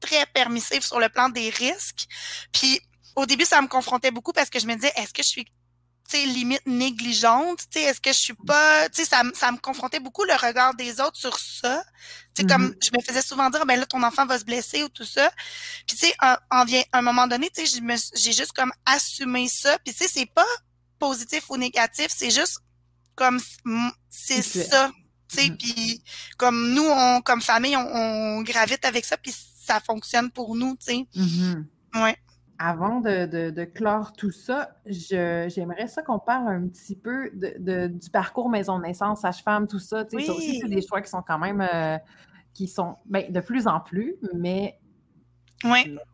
[0.00, 2.06] très permissive sur le plan des risques
[2.52, 2.80] puis
[3.16, 5.44] au début ça me confrontait beaucoup parce que je me disais est-ce que je suis
[5.44, 7.60] tu sais limite négligente?
[7.70, 10.24] Tu sais est-ce que je suis pas tu sais ça me- ça me confrontait beaucoup
[10.24, 11.84] le regard des autres sur ça.
[12.34, 12.48] Tu sais Mhm.
[12.50, 15.04] comme je me faisais souvent dire ben là ton enfant va se blesser ou tout
[15.04, 15.30] ça.
[15.86, 17.80] Puis tu sais en, en vient un moment donné tu sais
[18.14, 19.78] j'ai juste comme assumé ça.
[19.84, 20.46] Puis tu sais c'est pas
[20.98, 22.58] positif ou négatif c'est juste
[23.14, 24.90] comme mm, c'est ça.
[25.28, 25.56] Tu sais Mhm.
[25.56, 26.02] puis
[26.36, 29.32] comme nous on comme famille on, on gravite avec ça puis
[29.64, 31.06] ça fonctionne pour nous tu sais.
[31.14, 31.66] Mhm.
[31.94, 32.18] ouais
[32.64, 37.88] Avant de, de- de clore tout ça, j'aimerais ça qu'on parle un petit peu de,
[37.88, 40.04] du parcours maison de naissance, sage-femme, tout ça.
[40.08, 40.58] Sais, Ça aussi, Oui.
[40.62, 41.98] c'est des choix qui sont quand même euh,
[42.54, 44.78] qui sont ben, de plus en plus, mais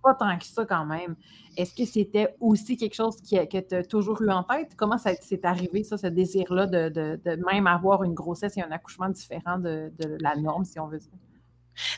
[0.03, 1.17] pas tant que ça quand même.
[1.57, 4.75] Est-ce que c'était aussi quelque chose qui, que tu as toujours eu en tête?
[4.77, 8.63] Comment ça s'est arrivé, ça, ce désir-là de, de- de même avoir une grossesse et
[8.63, 11.13] un accouchement différent de, de la norme, si on veut dire?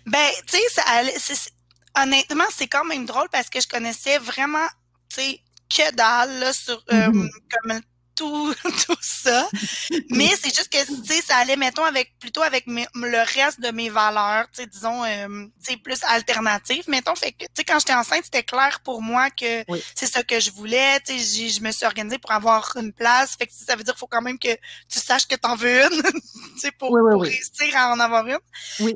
[0.06, 1.50] Ben, tu sais,
[2.02, 4.66] honnêtement, c'est quand même drôle parce que je connaissais vraiment,
[5.08, 7.30] tu sais, que dalle là, sur euh, Mhm.
[7.50, 7.80] comme
[8.20, 8.54] tout,
[8.86, 9.48] tout ça.
[10.10, 13.60] Mais c'est juste que, tu sais, ça allait, mettons, avec plutôt avec mes- le reste
[13.60, 17.14] de mes valeurs, tu sais, disons, euh, tu sais, plus alternatives, mettons.
[17.14, 19.82] Fait que, tu sais, quand j'étais enceinte, c'était clair pour moi que Oui.
[19.94, 21.00] c'est ça que je voulais.
[21.06, 23.36] Tu sais, je me suis organisée pour avoir une place.
[23.38, 24.52] Fait que ça veut dire qu'il faut quand même que
[24.88, 26.02] tu saches que t'en veux une,
[26.54, 27.28] tu sais, pour, Oui, oui, pour oui.
[27.30, 28.38] réussir à en avoir une.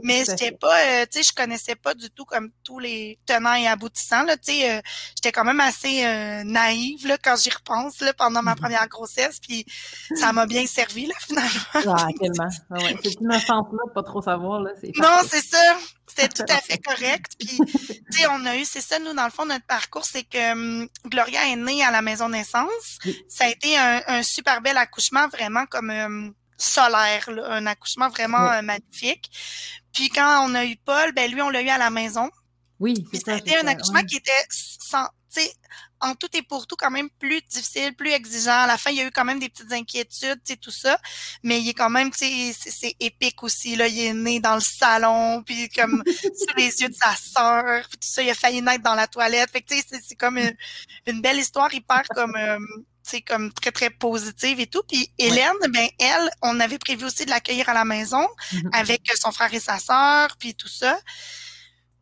[0.02, 3.54] Mais j'étais pas, euh, tu sais, je connaissais pas du tout comme tous les tenants
[3.54, 4.80] et aboutissants, là, tu sais, euh,
[5.16, 8.58] j'étais quand même assez euh, naïve, là, quand j'y repense, là, pendant ma Mhm.
[8.60, 9.64] première grossesse, puis
[10.14, 11.50] ça m'a bien servi, là, finalement.
[11.74, 12.48] Ah, tellement.
[12.70, 12.96] Ah ouais.
[13.02, 15.76] Cette innocence-là pas trop savoir, là, Non, c'est ça.
[16.06, 17.32] C'était tout à fait correct.
[17.38, 20.22] Puis, tu sais, on a eu, c'est ça, nous, dans le fond, notre parcours, c'est
[20.24, 22.98] que hum, Gloria est née à la maison naissance.
[23.28, 28.08] Ça a été un, un super bel accouchement, vraiment comme hum, solaire, là, un accouchement
[28.10, 28.56] vraiment Oui.
[28.58, 29.30] euh, magnifique.
[29.92, 32.30] Puis quand on a eu Paul, ben lui, on l'a eu à la maison.
[32.80, 33.36] Oui, c'est ça.
[33.36, 35.06] Été un accouchement qui était sans,
[36.04, 38.60] en tout et pour tout quand même plus difficile, plus exigeant.
[38.60, 40.98] À la fin, il y a eu quand même des petites inquiétudes, tu tout ça.
[41.42, 43.88] Mais il est quand même, tu sais, c'est épique aussi, là.
[43.88, 47.98] Il est né dans le salon, puis comme sur les yeux de sa sœur, puis
[47.98, 48.22] tout ça.
[48.22, 49.50] Il a failli naître dans la toilette.
[49.50, 52.36] Fait que, tu sais, c'est comme une, belle histoire hyper comme...
[52.36, 52.58] Euh,
[53.02, 54.82] sais, comme très, très positive et tout.
[54.88, 58.68] Puis Hélène, ben elle, on avait prévu aussi de l'accueillir à la maison mm-hmm.
[58.72, 60.98] avec son frère et sa sœur, puis tout ça.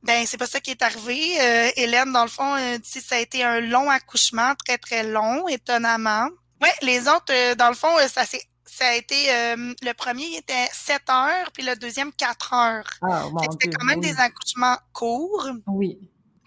[0.03, 1.41] Ben, c'est pas ça qui est arrivé.
[1.41, 5.47] Euh, Hélène, dans le fond, euh, ça a été un long accouchement, très, très long,
[5.47, 6.29] étonnamment.
[6.61, 10.35] Ouais, les autres, euh, dans le fond, euh, ça s'est ça a été le premier
[10.35, 12.91] était 7 heures, puis le deuxième 4 heures.
[13.03, 15.47] Ah, C'était quand même des accouchements courts.
[15.67, 15.99] Oui.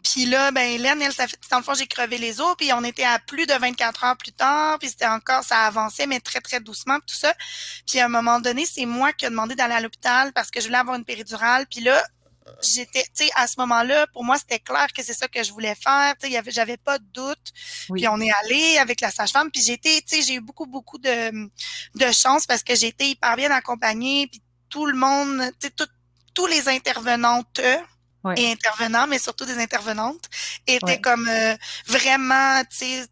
[0.01, 2.72] Puis là, ben Hélène, elle, ça fait, dans le fond, j'ai crevé les os, puis
[2.74, 6.20] on était à plus de 24 heures plus tard, puis c'était encore, ça avançait, mais
[6.20, 7.34] très, très doucement, tout ça.
[7.88, 10.60] Puis à un moment donné, c'est moi qui ai demandé d'aller à l'hôpital parce que
[10.60, 11.66] je voulais avoir une péridurale.
[11.70, 12.03] Puis là,
[12.62, 15.52] j'étais, tu sais, à ce moment-là, pour moi, c'était clair que c'est ça que je
[15.52, 16.16] voulais faire.
[16.22, 17.52] Tu sais, j'avais pas de doute.
[17.93, 19.52] Puis on est allé avec la sage-femme.
[19.52, 23.36] Puis j'étais, tu sais, j'ai eu beaucoup, beaucoup de, de chance parce que j'étais hyper
[23.36, 24.28] bien accompagnée.
[24.28, 25.86] Puis tout le monde, tu sais,
[26.34, 27.62] tous les intervenantes
[28.38, 30.30] et intervenants, mais surtout des intervenantes,
[30.66, 31.56] étaient comme euh,
[31.88, 33.06] vraiment, tu sais,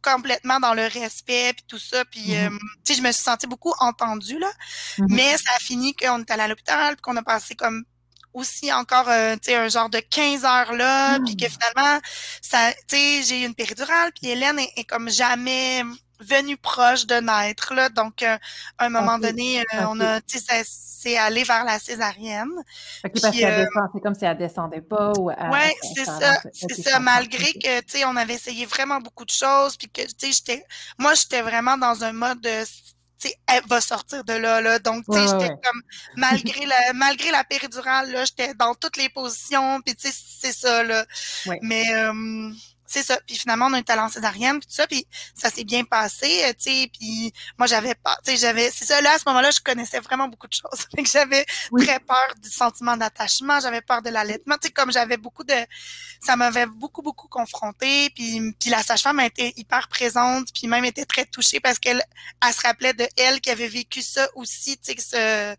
[0.00, 2.54] complètement dans le respect puis tout ça puis mm-hmm.
[2.54, 4.48] euh, tu sais je me suis sentie beaucoup entendue là
[4.98, 5.06] mm-hmm.
[5.08, 7.84] mais ça a fini qu'on est allé à l'hôpital puis qu'on a passé comme
[8.34, 12.00] aussi encore euh, tu sais un genre de 15 heures là puis que finalement
[12.42, 15.82] ça tu sais j'ai eu une péridurale puis Hélène est comme jamais
[16.20, 17.88] venu proche de naître là.
[17.88, 18.36] Donc euh,
[18.78, 22.50] à un moment donné euh, on a tu sais c'est allé vers la césarienne
[23.02, 23.64] parce que euh,
[23.94, 27.98] c'est comme si elle descendait pas ou ouais c'est ça c'est ça malgré que tu
[27.98, 30.64] sais on avait essayé vraiment beaucoup de choses puis que tu sais j'étais
[30.98, 32.64] moi j'étais vraiment dans un mode de
[33.46, 34.78] elle va sortir de là, là.
[34.78, 35.82] Donc, tu sais, j'étais comme,
[36.16, 41.04] malgré la, malgré la péridurale, là, j'étais dans toutes les positions, puis c'est ça, là.
[41.62, 41.86] Mais,
[42.88, 43.18] c'est ça.
[43.26, 46.44] Puis finalement, on est allé en césarienne, puis tout ça, puis ça s'est bien passé,
[46.44, 46.90] euh, tu sais.
[46.98, 49.00] Puis moi, j'avais pas, tu sais, j'avais, c'est ça.
[49.02, 50.86] Là, à ce moment-là, je connaissais vraiment beaucoup de choses.
[50.96, 51.44] Fait que j'avais
[51.76, 55.54] très peur du sentiment d'attachement, j'avais peur de l'allaitement, tu sais, comme j'avais beaucoup de,
[56.24, 58.10] ça m'avait beaucoup beaucoup confronté.
[58.14, 62.02] Puis puis la sage-femme a été hyper présente, puis même était très touchée parce qu'elle,
[62.46, 65.56] elle se rappelait de elle qui avait vécu ça aussi, tu sais, ce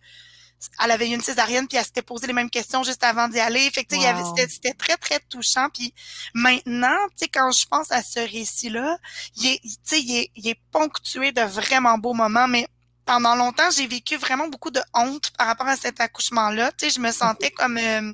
[0.83, 3.39] elle avait eu une césarienne puis elle s'était posé les mêmes questions juste avant d'y
[3.39, 3.69] aller.
[3.71, 4.35] Fait que wow.
[4.47, 5.69] c'était très très touchant.
[5.73, 5.93] Puis
[6.33, 8.97] maintenant, tu sais, quand je pense à ce récit-là,
[9.37, 9.61] il est,
[9.93, 12.67] il est, il est ponctué de vraiment beaux moments, mais
[13.09, 16.71] pendant longtemps, j'ai vécu vraiment beaucoup de honte par rapport à cet accouchement-là.
[16.77, 18.13] Tu sais, je me sentais comme, euh,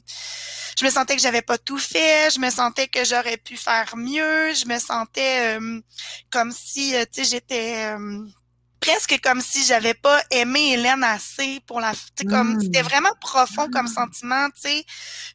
[0.80, 3.98] je me sentais que j'avais pas tout fait, je me sentais que j'aurais pu faire
[3.98, 5.82] mieux, je me sentais euh,
[6.32, 7.94] comme si, euh, tu sais, j'étais
[8.86, 11.94] presque comme si j'avais pas aimé Hélène assez pour la
[12.30, 12.86] comme c'était mmh.
[12.86, 13.88] vraiment profond comme mmh.
[13.88, 14.86] sentiment tu sais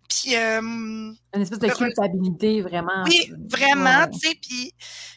[0.08, 4.72] puis euh, une espèce de culpabilité vraiment oui vraiment tu sais puis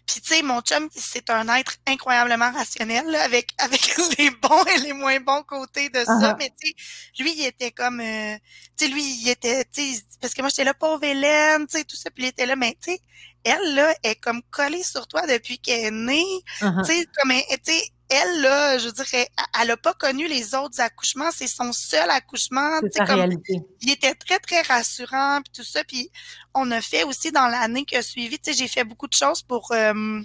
[0.06, 4.80] puis tu sais mon chum c'est un être incroyablement rationnel avec avec les bons et
[4.80, 6.36] les moins bons côtés de ça uh-huh.
[6.40, 8.36] mais tu sais lui il était comme euh,
[8.76, 11.78] tu sais lui il était tu sais parce que moi j'étais là pauvre Hélène tu
[11.78, 13.00] sais tout ça puis il était là mais tu sais
[13.44, 16.26] elle là est comme collée sur toi depuis qu'elle est née
[16.62, 16.86] uh-huh.
[16.86, 19.28] tu sais comme tu sais elle, là, je dirais,
[19.60, 21.32] elle n'a pas connu les autres accouchements.
[21.32, 22.80] C'est son seul accouchement.
[22.92, 23.62] C'est comme, réalité.
[23.82, 25.84] Il était très, très rassurant, puis tout ça.
[25.84, 26.10] Puis
[26.54, 29.14] on a fait aussi dans l'année qui a suivi, tu sais, j'ai fait beaucoup de
[29.14, 29.72] choses pour...
[29.72, 30.22] Euh,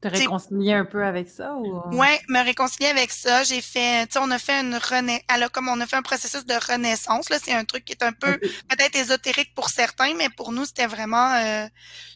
[0.00, 3.42] te réconcilier un peu avec ça ou Ouais, me réconcilier avec ça.
[3.42, 5.24] J'ai fait, tu sais, on a fait une renaissance.
[5.28, 8.02] Alors comme on a fait un processus de renaissance là, c'est un truc qui est
[8.04, 8.38] un peu
[8.68, 11.66] peut-être ésotérique pour certains, mais pour nous c'était vraiment euh,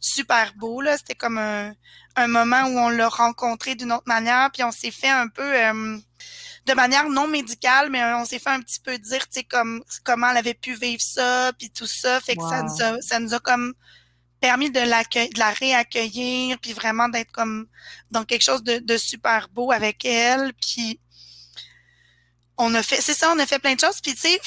[0.01, 0.97] super beau là.
[0.97, 1.73] C'était comme un,
[2.17, 5.43] un moment où on l'a rencontré d'une autre manière, puis on s'est fait un peu
[5.43, 5.99] euh,
[6.67, 9.83] de manière non médicale, mais on s'est fait un petit peu dire, tu sais, comme
[10.05, 13.19] comment elle avait pu vivre ça, puis tout ça, fait que ça nous a, ça
[13.19, 13.75] nous a comme
[14.43, 17.69] permis de l'accueillir, de la réaccueillir, puis vraiment d'être comme
[18.11, 21.01] dans quelque chose de, de super beau avec elle, puis
[22.59, 24.41] on a fait, c'est ça, on a fait plein de choses, puis tu sais,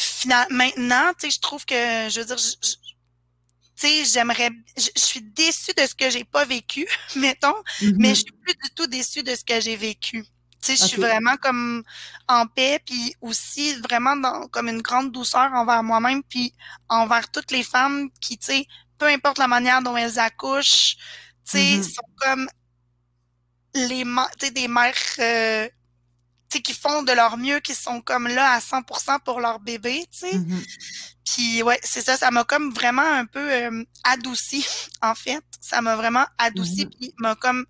[0.51, 5.21] maintenant, tu sais, je trouve que, je veux dire, je, tu sais, j'aimerais, je, suis
[5.21, 6.85] déçue de ce que j'ai pas vécu,
[7.15, 7.95] mettons, mm-hmm.
[7.97, 10.25] mais je suis plus du tout déçue de ce que j'ai vécu.
[10.61, 11.83] Tu sais, je suis vraiment comme
[12.27, 16.53] en paix, puis aussi vraiment dans comme une grande douceur envers moi-même, puis
[16.89, 18.67] envers toutes les femmes qui, tu sais,
[18.97, 20.97] peu importe la manière dont elles accouchent,
[21.45, 21.93] tu sais, mm-hmm.
[21.93, 22.47] sont comme
[23.73, 25.67] les, tu sais, des mères, euh,
[26.49, 29.59] tu sais, qui font de leur mieux, qui sont comme là à 100% pour leur
[29.59, 30.37] bébé, tu sais.
[30.37, 30.65] Mm-hmm.
[31.25, 34.65] Puis ouais, c'est ça, ça m'a comme vraiment un peu euh, adouci,
[35.01, 35.43] en fait.
[35.59, 37.65] Ça m'a vraiment adouci, mmh puis m'a comme...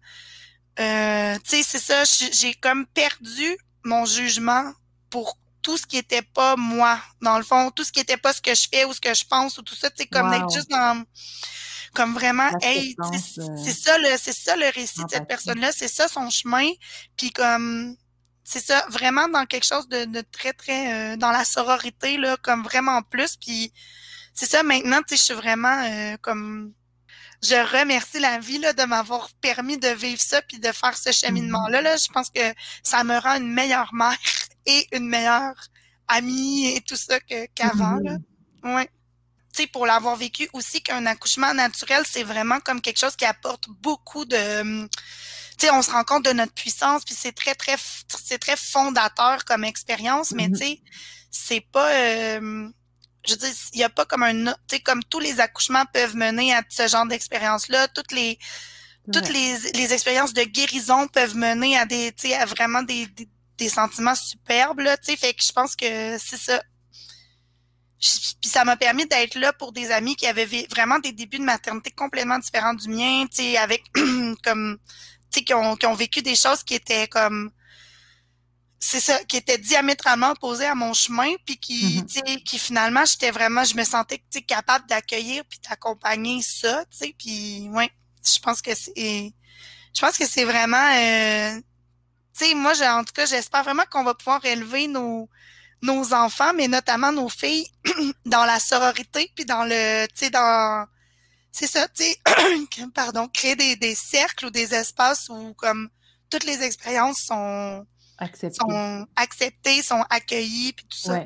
[0.79, 2.03] Euh, tu sais, c'est ça,
[2.33, 4.73] j'ai comme perdu mon jugement
[5.09, 8.33] pour tout ce qui était pas moi, dans le fond, tout ce qui était pas
[8.33, 10.29] ce que je fais ou ce que je pense ou tout ça, tu sais, comme
[10.29, 11.03] d'être juste dans
[11.95, 12.95] comme vraiment hey
[13.63, 16.67] c'est ça le c'est ça le récit de cette personne là c'est ça son chemin
[17.15, 17.95] puis comme
[18.43, 22.35] c'est ça vraiment dans quelque chose de, de très très euh, dans la sororité là
[22.43, 23.71] comme vraiment plus puis
[24.33, 26.73] c'est ça maintenant tu sais je suis vraiment euh, comme
[27.41, 31.11] je remercie la vie là, de m'avoir permis de vivre ça puis de faire ce
[31.11, 31.95] cheminement là là.
[31.95, 32.53] Je pense que
[32.83, 34.17] ça me rend une meilleure mère
[34.65, 35.55] et une meilleure
[36.07, 38.17] amie et tout ça qu'avant là
[38.63, 38.75] mm-hmm.
[38.75, 38.89] ouais
[39.71, 44.25] pour l'avoir vécu aussi qu'un accouchement naturel, c'est vraiment comme quelque chose qui apporte beaucoup
[44.25, 44.89] de hum,
[45.57, 47.77] tu sais, on se rend compte de notre puissance, puis c'est très, très,
[48.21, 50.59] c'est très fondateur comme expérience, mais mm-hmm.
[50.59, 50.81] tu sais,
[51.31, 52.69] c'est pas, euh,
[53.25, 55.85] je veux dire, il y a pas comme un, tu sais, comme tous les accouchements
[55.93, 58.37] peuvent mener à ce genre d'expérience-là, toutes les,
[59.13, 63.05] toutes les, les expériences de guérison peuvent mener à des, tu sais, à vraiment des,
[63.07, 66.61] des, des sentiments superbes, là, tu sais, fait que je pense que c'est ça,
[67.99, 71.43] puis ça m'a permis d'être là pour des amis qui avaient vraiment des débuts de
[71.43, 73.83] maternité complètement différents du mien, tu sais, avec
[74.43, 74.77] comme,
[75.31, 77.51] tu sais, qui ont, qui ont vécu des choses qui étaient comme,
[78.79, 82.05] c'est ça, qui étaient diamétralement opposées à mon chemin, puis qui, mm-hmm.
[82.05, 86.41] tu sais, qui finalement, j'étais vraiment, je me sentais, tu sais, capable d'accueillir puis d'accompagner
[86.41, 87.89] ça, tu sais, puis ouais,
[88.23, 89.33] je pense que c'est,
[89.95, 91.59] je pense que c'est vraiment, euh,
[92.35, 95.29] sais, moi, en tout cas, j'espère vraiment qu'on va pouvoir élever nos
[95.81, 97.67] nos enfants, mais notamment nos filles,
[98.25, 100.87] dans la sororité, puis dans le, tu sais, dans,
[101.51, 102.19] c'est ça, tu sais,
[102.93, 105.89] pardon, créer des, des cercles ou des espaces où comme
[106.29, 107.85] toutes les expériences sont
[108.17, 111.19] acceptées, sont, acceptées, sont accueillies, puis tout ça.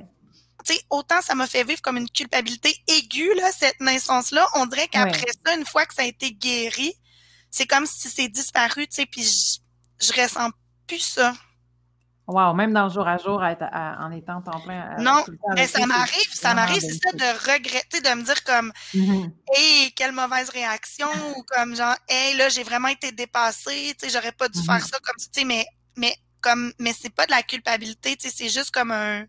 [0.65, 4.45] Tu sais, autant ça m'a fait vivre comme une culpabilité aiguë, là, cette naissance-là.
[4.55, 6.93] On dirait qu'après ça, une fois que ça a été guéri,
[7.49, 10.49] c'est comme si c'est disparu, tu sais, puis je, je ressens
[10.89, 11.33] plus ça.
[12.27, 14.97] Wow, même dans le jour à jour, en étant temps plein.
[14.99, 15.23] Non,
[15.55, 19.31] mais ça m'arrive, ça m'arrive, c'est ça, de regretter, de me dire comme, mm-hmm.
[19.55, 24.13] hey, quelle mauvaise réaction, ou comme genre, hey, là, j'ai vraiment été dépassée, tu sais,
[24.13, 24.91] j'aurais pas dû faire mm-hmm.
[24.91, 25.65] ça comme tu sais, mais,
[25.97, 29.25] mais, comme, mais c'est pas de la culpabilité, tu sais, c'est juste comme un,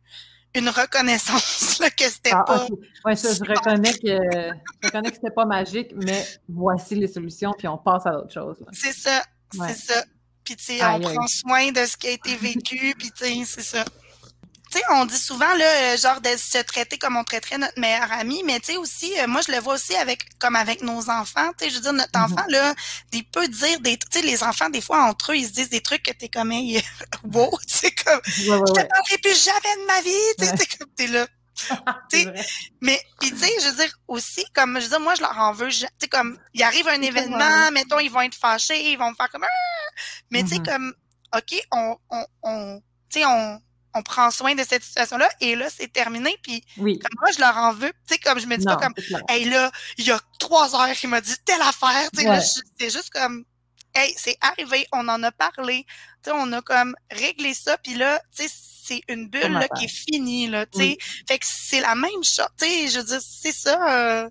[0.55, 2.67] une reconnaissance, là, que c'était ah, pas.
[3.07, 4.53] Oui, ça, je reconnais que,
[4.83, 8.33] je reconnais que c'était pas magique, mais voici les solutions, puis on passe à autre
[8.35, 8.63] chose.
[8.73, 10.05] C'est ça, c'est ça.
[10.51, 13.43] Puis, tu sais, on prend soin de ce qui a été vécu, puis, tu sais,
[13.47, 13.85] c'est ça.
[13.85, 17.79] Tu sais, on dit souvent, là, euh, genre, de se traiter comme on traiterait notre
[17.79, 20.83] meilleur ami, mais tu sais, aussi, euh, moi, je le vois aussi avec, comme avec
[20.83, 22.33] nos enfants, tu sais, je veux dire, notre mm-hmm.
[22.33, 22.75] enfant, là,
[23.13, 25.71] il peut dire des, tu sais, les enfants, des fois, entre eux, ils se disent
[25.71, 26.83] des trucs que t'es comme, hey,
[27.33, 30.89] wow, tu sais, comme, je te parlerai plus jamais de ma vie, tu sais, comme,
[30.97, 31.29] t'es là.
[32.81, 35.37] mais puis tu sais, je veux dire aussi, comme je veux dire, moi je leur
[35.39, 35.69] en veux.
[35.69, 39.15] Tu sais, comme il arrive un événement, mettons, ils vont être fâchés, ils vont me
[39.17, 40.01] faire comme ah!
[40.31, 40.65] Mais tu sais, mm-hmm.
[40.65, 40.95] comme
[41.37, 43.61] OK, on, on, on tu sais, on,
[43.95, 46.37] on prend soin de cette situation-là et là, c'est terminé.
[46.43, 47.93] Puis comme moi, je leur en veux.
[48.07, 48.95] Tu sais, comme je me dis pas comme
[49.29, 52.11] Hey là, il y a trois heures qu'il m'a dit telle affaire.
[52.17, 53.45] Tu sais, c'est juste comme
[53.93, 55.85] Hey, c'est arrivé, on en a parlé.
[56.23, 58.55] Tu sais, on a comme réglé ça, puis là, tu sais,
[58.91, 60.99] c'est une bulle là, qui est finie, là, tu sais.
[61.29, 64.31] Fait que c'est la même chose, tu sais, je veux dire, c'est ça, euh,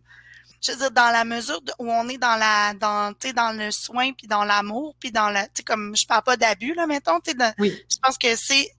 [0.61, 3.57] je veux dire, dans la mesure où on est dans la, dans, tu sais, dans
[3.57, 6.73] le soin, puis dans l'amour, puis dans la, tu sais, comme, je parle pas d'abus,
[6.73, 8.69] là, mettons, tu sais, je pense que c'est,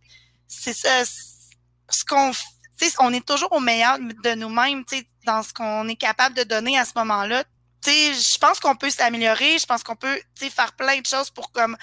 [0.46, 5.06] c'est ça, ce qu'on, tu sais, on est toujours au meilleur de nous-mêmes, tu sais,
[5.24, 7.44] dans ce qu'on est capable de donner à ce moment-là,
[7.84, 11.76] je pense qu'on peut s'améliorer, je pense qu'on peut, faire plein de choses pour comme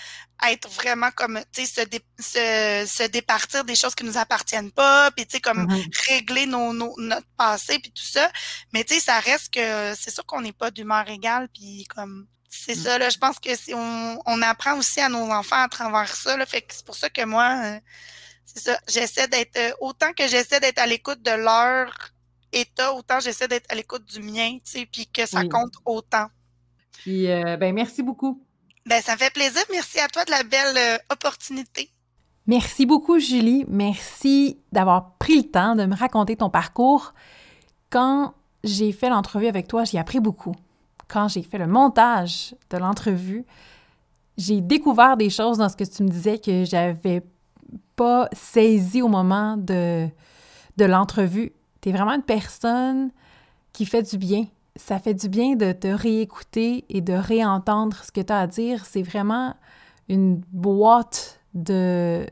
[0.47, 1.87] être vraiment comme, tu sais,
[2.19, 6.07] se, se, départir des choses qui nous appartiennent pas, puis comme mm-hmm.
[6.09, 8.31] régler nos, nos, notre passé, puis tout ça.
[8.73, 12.83] Mais ça reste que c'est sûr qu'on n'est pas d'humeur égale, puis comme c'est mm.
[12.83, 16.15] ça, là, je pense que si on, on apprend aussi à nos enfants à travers
[16.15, 17.79] ça, là, fait que c'est pour ça que moi, euh,
[18.45, 21.91] c'est ça, j'essaie d'être, euh, autant que j'essaie d'être à l'écoute de leur
[22.61, 26.27] état, autant j'essaie d'être à l'écoute du mien, tu sais, puis que ça compte autant.
[26.99, 28.43] Puis, euh, ben, merci beaucoup.
[28.85, 29.61] Ben, ça fait plaisir.
[29.71, 31.89] Merci à toi de la belle euh, opportunité.
[32.47, 33.65] Merci beaucoup, Julie.
[33.67, 37.13] Merci d'avoir pris le temps de me raconter ton parcours.
[37.89, 38.33] Quand
[38.63, 40.55] j'ai fait l'entrevue avec toi, j'ai appris beaucoup.
[41.09, 43.45] Quand j'ai fait le montage de l'entrevue,
[44.37, 47.21] j'ai découvert des choses dans ce que tu me disais que j'avais
[47.95, 50.07] pas saisi au moment de,
[50.77, 51.53] de l'entrevue
[51.89, 53.11] es vraiment une personne
[53.73, 54.45] qui fait du bien.
[54.75, 58.47] Ça fait du bien de te réécouter et de réentendre ce que tu as à
[58.47, 58.85] dire.
[58.85, 59.55] C'est vraiment
[60.07, 62.27] une boîte de,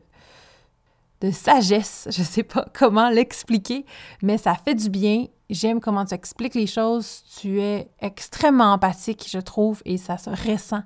[1.20, 2.08] de sagesse.
[2.10, 3.84] Je ne sais pas comment l'expliquer,
[4.22, 5.26] mais ça fait du bien.
[5.50, 7.22] J'aime comment tu expliques les choses.
[7.40, 10.82] Tu es extrêmement empathique, je trouve, et ça se ressent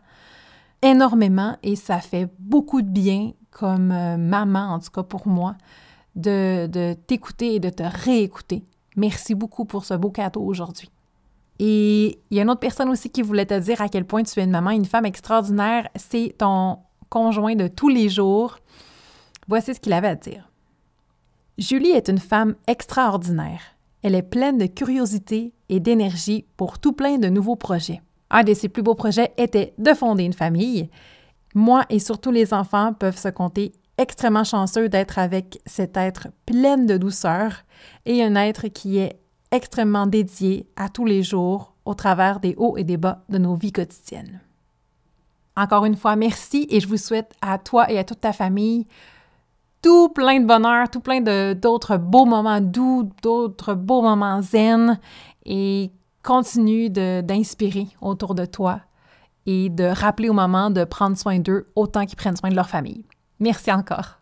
[0.83, 5.57] énormément et ça fait beaucoup de bien comme euh, maman, en tout cas pour moi,
[6.21, 8.65] de, t'écouter et de te réécouter.
[8.97, 10.91] Merci beaucoup pour ce beau cadeau aujourd'hui.
[11.59, 14.23] Et il y a une autre personne aussi qui voulait te dire à quel point
[14.23, 15.89] tu es une maman, une femme extraordinaire.
[15.95, 18.59] C'est ton conjoint de tous les jours.
[19.47, 20.49] Voici ce qu'il avait à dire.
[21.59, 23.61] Julie est une femme extraordinaire.
[24.03, 28.01] Elle est pleine de curiosité et d'énergie pour tout plein de nouveaux projets.
[28.31, 30.89] Un de ses plus beaux projets était de fonder une famille.
[31.55, 36.79] Moi et surtout les enfants peuvent se compter extrêmement chanceux d'être avec cet être plein
[36.79, 37.53] de douceur
[38.07, 39.21] et un être qui est
[39.51, 43.55] extrêmement dédié à tous les jours au travers des hauts et des bas de nos
[43.55, 44.41] vies quotidiennes.
[45.55, 48.87] Encore une fois, merci et je vous souhaite à toi et à toute ta famille
[49.83, 51.21] tout plein de bonheur, tout plein
[51.55, 54.99] d'autres beaux moments doux, d'autres beaux moments zen
[55.45, 55.91] et
[56.23, 58.81] continue d'inspirer autour de toi
[59.47, 62.69] et de rappeler au moment de prendre soin d'eux autant qu'ils prennent soin de leur
[62.69, 63.05] famille.
[63.41, 64.20] Merci encore.